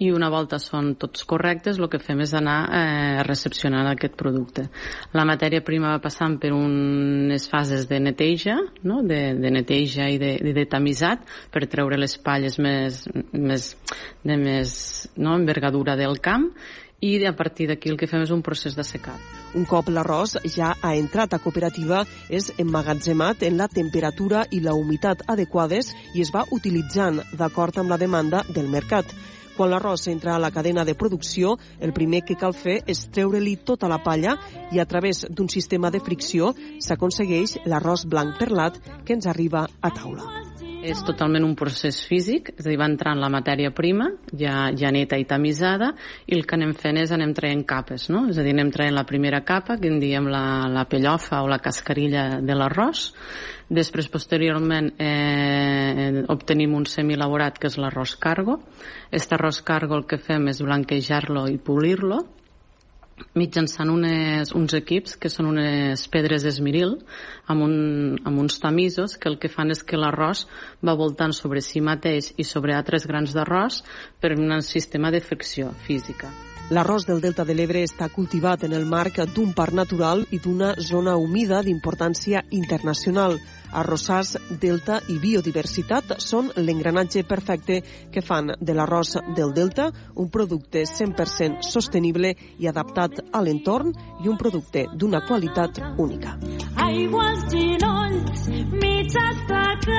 [0.00, 4.68] i una volta són tots correctes, el que fem és anar eh, recepcionant aquest producte.
[5.16, 9.02] La matèria prima va passant per unes fases de neteja, no?
[9.02, 13.72] de, de neteja i de, de, de tamisat, per treure les palles més, més,
[14.26, 14.76] de més
[15.16, 15.34] no?
[15.36, 16.50] envergadura del camp,
[17.00, 19.18] i a partir d'aquí el que fem és un procés de secat.
[19.54, 24.74] Un cop l'arròs ja ha entrat a cooperativa, és emmagatzemat en la temperatura i la
[24.74, 29.10] humitat adequades i es va utilitzant d'acord amb la demanda del mercat.
[29.56, 33.58] Quan l'arròs entra a la cadena de producció, el primer que cal fer és treure-li
[33.66, 34.38] tota la palla
[34.72, 39.90] i a través d'un sistema de fricció s'aconsegueix l'arròs blanc perlat que ens arriba a
[39.90, 40.49] taula.
[40.80, 44.88] És totalment un procés físic, és a dir, va entrant la matèria prima, ja, ja
[44.94, 45.90] neta i tamisada,
[46.24, 48.22] i el que anem fent és anem traient capes, no?
[48.32, 51.50] És a dir, anem traient la primera capa, que en diem la, la pellofa o
[51.52, 53.10] la cascarilla de l'arròs,
[53.68, 58.56] després, posteriorment, eh, obtenim un semilaborat, que és l'arròs cargo.
[59.12, 62.24] Aquest arròs cargo el que fem és blanquejar-lo i polir-lo,
[63.38, 66.96] mitjançant unes, uns equips que són unes pedres d'esmiril
[67.46, 67.74] amb, un,
[68.24, 70.46] amb uns tamisos que el que fan és que l'arròs
[70.84, 73.82] va voltant sobre si mateix i sobre altres grans d'arròs
[74.20, 76.49] per un sistema de fricció física.
[76.70, 80.76] L'arròs del Delta de l'Ebre està cultivat en el marc d'un parc natural i d'una
[80.78, 83.40] zona humida d'importància internacional.
[83.80, 87.80] Arrossars, delta i biodiversitat són l'engranatge perfecte
[88.14, 93.90] que fan de l'arròs del delta un producte 100% sostenible i adaptat a l'entorn
[94.22, 96.36] i un producte d'una qualitat única.
[96.86, 98.46] Aigües, ginolls,
[98.78, 99.90] mig estacat,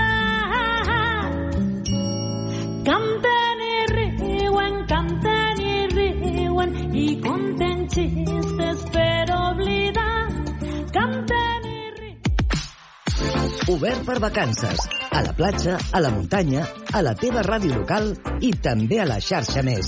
[2.87, 5.30] canten i riuen, canten
[6.61, 10.29] riuen i conten xistes per oblidar,
[10.93, 11.59] canten
[13.71, 14.79] Obert per vacances.
[15.11, 19.19] A la platja, a la muntanya, a la teva ràdio local i també a la
[19.21, 19.87] xarxa més.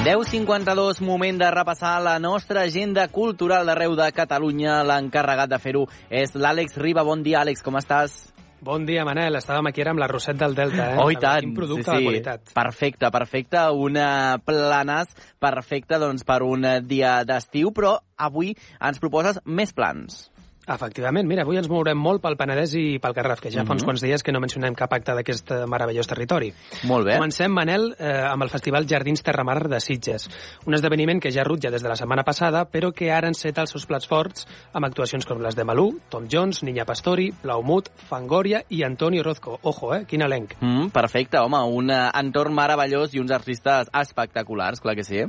[0.00, 4.80] 10.52, moment de repassar la nostra agenda cultural d'arreu de Catalunya.
[4.82, 7.04] L'encarregat de fer-ho és l'Àlex Riba.
[7.04, 8.30] Bon dia, Àlex, com estàs?
[8.60, 9.38] Bon dia, Manel.
[9.38, 10.96] Estàvem aquí ara amb la Roset del Delta, eh?
[11.00, 11.46] Oh, i tant.
[11.46, 11.96] Quin producte sí, sí.
[11.96, 12.50] de qualitat.
[12.52, 13.62] Perfecte, perfecte.
[13.72, 20.26] Un eh, planàs perfecte doncs, per un dia d'estiu, però avui ens proposes més plans.
[20.68, 23.82] Efectivament, mira, avui ens mourem molt pel Penedès i pel Garraf, que ja fa uns
[23.82, 23.86] Mhm.
[23.86, 26.52] quants dies que no mencionem cap acte d'aquest eh, meravellós territori.
[26.84, 27.16] Molt bé.
[27.16, 30.28] Comencem, Manel, eh, amb el Festival Jardins Terramar de Sitges,
[30.66, 33.70] un esdeveniment que ja rutja des de la setmana passada, però que ara enceta els
[33.70, 38.62] seus plats forts amb actuacions com les de Malú, Tom Jones, Niña Pastori, Blaumut, Fangoria
[38.68, 39.58] i Antonio Orozco.
[39.62, 40.04] Ojo, eh?
[40.06, 40.54] Quin elenc.
[40.60, 45.24] Mm, perfecte, home, un eh, entorn meravellós i uns artistes espectaculars, clar que sí.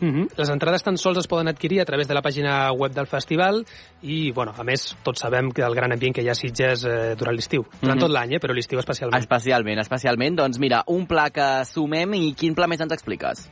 [0.00, 0.28] Mm -hmm.
[0.36, 3.64] Les entrades tan sols es poden adquirir a través de la pàgina web del festival
[4.02, 6.84] i, bueno, a més, tots sabem que el gran ambient que hi ha a Sitges
[6.84, 7.64] eh, durant l'estiu.
[7.80, 8.06] Durant Mhm.
[8.06, 9.20] tot l'any, eh, però l'estiu especialment.
[9.20, 10.36] Especialment, especialment.
[10.36, 13.50] Doncs mira, un pla que sumem i quin pla més ens expliques?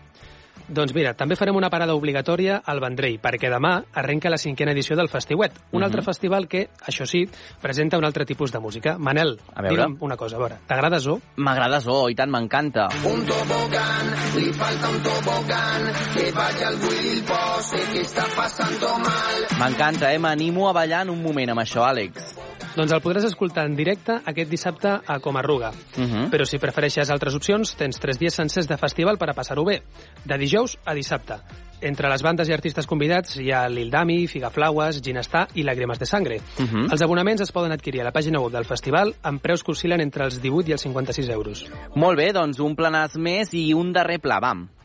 [0.68, 4.96] Doncs mira, també farem una parada obligatòria al Vendrell, perquè demà arrenca la cinquena edició
[4.96, 5.84] del Festiuet, un Mhm.
[5.84, 7.28] altre festival que, això sí,
[7.60, 8.98] presenta un altre tipus de música.
[8.98, 9.76] Manel, A veure.
[9.76, 11.20] digue'm una cosa, a veure, t'agrada Zo?
[11.36, 12.88] M'agrada Zoo, i tant, m'encanta.
[13.04, 14.06] Un tobogán,
[14.36, 19.46] li falta un tobogán, que vaya al Willy el pose, que está pasando mal.
[19.60, 20.18] M'encanta, eh?
[20.18, 22.34] M'animo a ballar en un moment amb això, Àlex.
[22.76, 25.70] Doncs el podràs escoltar en directe aquest dissabte a Comarruga.
[25.96, 26.30] Uh -huh.
[26.30, 29.82] Però si prefereixes altres opcions, tens tres dies sencers de festival per a passar-ho bé,
[30.24, 31.40] de dijous a dissabte.
[31.80, 36.06] Entre les bandes i artistes convidats hi ha Lil Dami, Figaflaues, Ginestà i Làgrimes de
[36.06, 36.40] Sangre.
[36.58, 36.92] Uh -huh.
[36.92, 40.00] Els abonaments es poden adquirir a la pàgina web del festival amb preus que oscil·len
[40.00, 41.66] entre els 18 i els 56 euros.
[41.94, 44.75] Molt bé, doncs un planàs més i un darrer pla, vam.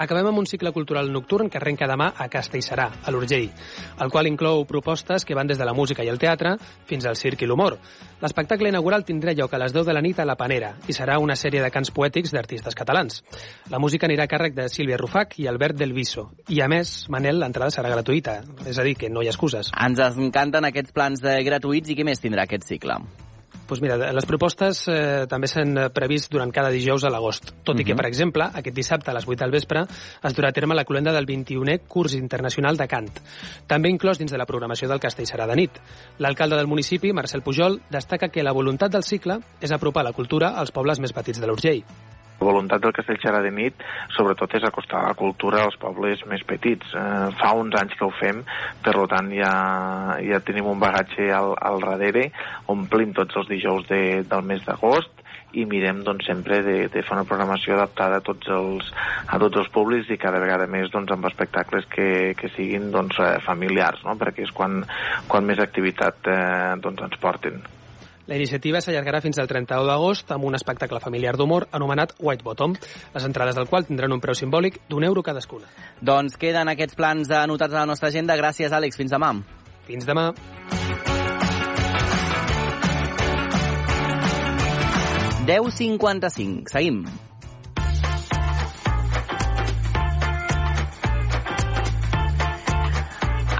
[0.00, 3.50] Acabem amb un cicle cultural nocturn que arrenca demà a Castellserà, a l'Urgell,
[4.00, 6.54] el qual inclou propostes que van des de la música i el teatre
[6.88, 7.76] fins al circ i l'humor.
[8.22, 11.20] L'espectacle inaugural tindrà lloc a les 10 de la nit a la Panera i serà
[11.20, 13.20] una sèrie de cants poètics d'artistes catalans.
[13.68, 16.30] La música anirà a càrrec de Sílvia Rufac i Albert Del Viso.
[16.48, 19.68] I a més, Manel, l'entrada serà gratuïta, és a dir, que no hi ha excuses.
[19.76, 23.02] Ens encanten aquests plans de gratuïts i què més tindrà aquest cicle?
[23.70, 27.84] Doncs mira, les propostes eh, també s'han previst durant cada dijous a l'agost, tot i
[27.84, 27.96] que, Mhm.
[28.00, 29.84] per exemple, aquest dissabte a les 8 del vespre
[30.24, 33.20] es durà a terme la cloenda del 21è curs internacional de cant,
[33.68, 35.70] també inclòs dins de la programació del Castellserà de nit.
[36.18, 40.58] L'alcalde del municipi, Marcel Pujol, destaca que la voluntat del cicle és apropar la cultura
[40.58, 41.84] als pobles més petits de l'Urgell.
[42.40, 43.82] La voluntat del Castellserà de nit,
[44.16, 46.94] sobretot, és acostar la cultura als pobles més petits.
[46.96, 48.40] Eh, fa uns anys que ho fem,
[48.80, 49.50] per tant ja,
[50.24, 52.30] ja tenim un bagatge al, al darrere,
[52.72, 55.20] omplim tots els dijous de, del mes d'agost
[55.52, 58.88] i mirem doncs, sempre de, de fer una programació adaptada a tots els,
[59.26, 63.18] a tots els públics i cada vegada més doncs, amb espectacles que, que siguin doncs,
[63.20, 64.16] eh, familiars, no?
[64.20, 64.80] perquè és quan,
[65.28, 66.40] quan més activitat eh,
[66.80, 67.60] doncs, ens porten.
[68.30, 72.76] La iniciativa s'allargarà fins al 31 d'agost amb un espectacle familiar d'humor anomenat White Bottom,
[73.14, 75.66] les entrades del qual tindran un preu simbòlic d'un euro cadascuna.
[75.98, 78.36] Doncs queden aquests plans anotats a la nostra agenda.
[78.38, 79.00] Gràcies, Àlex.
[79.00, 79.32] Fins demà.
[79.88, 80.28] Fins demà.
[85.50, 86.70] Deu cinquanta-cinc.
[86.70, 87.02] Seguim.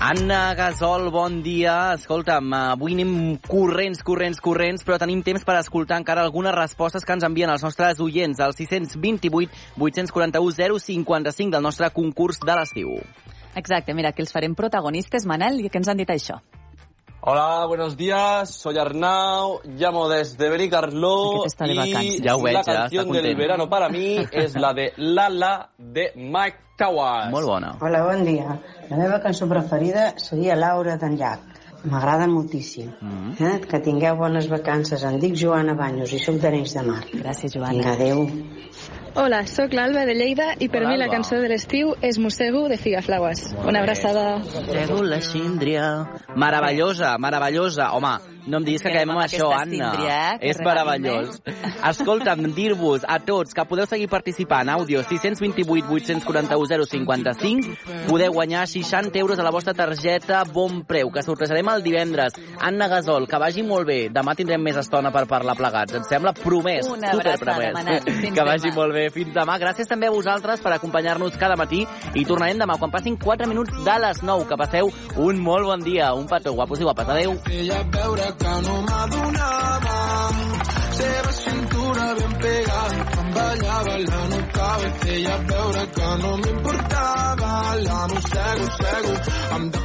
[0.00, 1.92] Anna Gasol, bon dia.
[1.92, 7.12] Escolta'm, avui anem corrents, corrents, corrents, però tenim temps per escoltar encara algunes respostes que
[7.12, 12.96] ens envien els nostres oients al 628 841 055 del nostre concurs de l'estiu.
[13.60, 16.40] Exacte, mira, que els farem protagonistes, Manel, i que ens han dit això.
[17.22, 18.48] Hola, buenos días.
[18.48, 22.22] Soy Arnau, llamo desde Benicarló de y.
[22.22, 23.38] Ya ho veig, la ja, canción està del content.
[23.38, 27.30] verano para mí es la de Lala de Mike Towers.
[27.30, 27.76] Molt bona.
[27.78, 28.56] Hola, bon dia.
[28.88, 31.44] La meva cançó preferida seria Laura d'en Llach.
[31.84, 32.88] M'agrada moltíssim.
[33.00, 33.36] Mm.
[33.38, 33.60] Eh?
[33.68, 35.04] Que tingueu bones vacances.
[35.04, 37.04] Em dic Joana Banyos i sóc d'Arenys de Mar.
[37.12, 37.76] Gràcies, Joana.
[37.76, 38.24] Vinga, adeu.
[39.14, 41.16] Hola, sóc l'Alba de Lleida i per Hola, mi la Alba.
[41.16, 43.54] cançó de l'estiu és Mossego de Figaflaues.
[43.66, 44.38] Una abraçada.
[44.38, 46.06] Mossego la síndria.
[46.36, 47.90] Meravellosa, meravellosa.
[47.92, 48.12] Home,
[48.46, 49.64] no em diguis que acabem amb això, Anna.
[49.90, 51.40] síndria, eh, És meravellós.
[51.90, 54.68] Escolta'm, dir-vos a tots que podeu seguir participant.
[54.70, 58.06] Àudio 628 841 055.
[58.08, 62.32] Podeu guanyar 60 euros a la vostra targeta Bon Preu, que sortejarem el divendres.
[62.60, 64.08] Anna Gasol, que vagi molt bé.
[64.08, 65.94] Demà tindrem més estona per parlar plegats.
[65.94, 66.32] Et sembla?
[66.32, 66.86] Promès.
[66.88, 68.04] Una abraçada, promès.
[68.40, 68.74] Que vagi demà.
[68.76, 69.09] molt bé.
[69.14, 69.58] Fins demà.
[69.62, 71.84] Gràcies també a vosaltres per acompanyar-nos cada matí
[72.14, 74.48] i tornarem demà quan passin 4 minuts de les 9.
[74.50, 76.12] Que passeu un molt bon dia.
[76.14, 77.08] Un petó, guapos i guapes.
[77.10, 77.36] Adéu.
[77.50, 80.00] Ella veure que no m'adonava
[81.00, 87.52] seva cintura ben pegada em ballava la notava feia veure que no m'importava
[87.86, 89.14] la mossego, cego
[89.56, 89.80] em de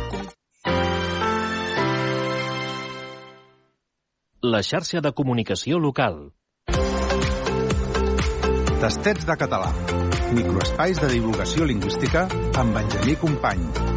[4.54, 6.18] La xarxa de comunicació local.
[8.80, 9.70] Tastets de català.
[10.36, 12.28] Microespais de divulgació lingüística
[12.60, 13.96] amb Benjamí Company.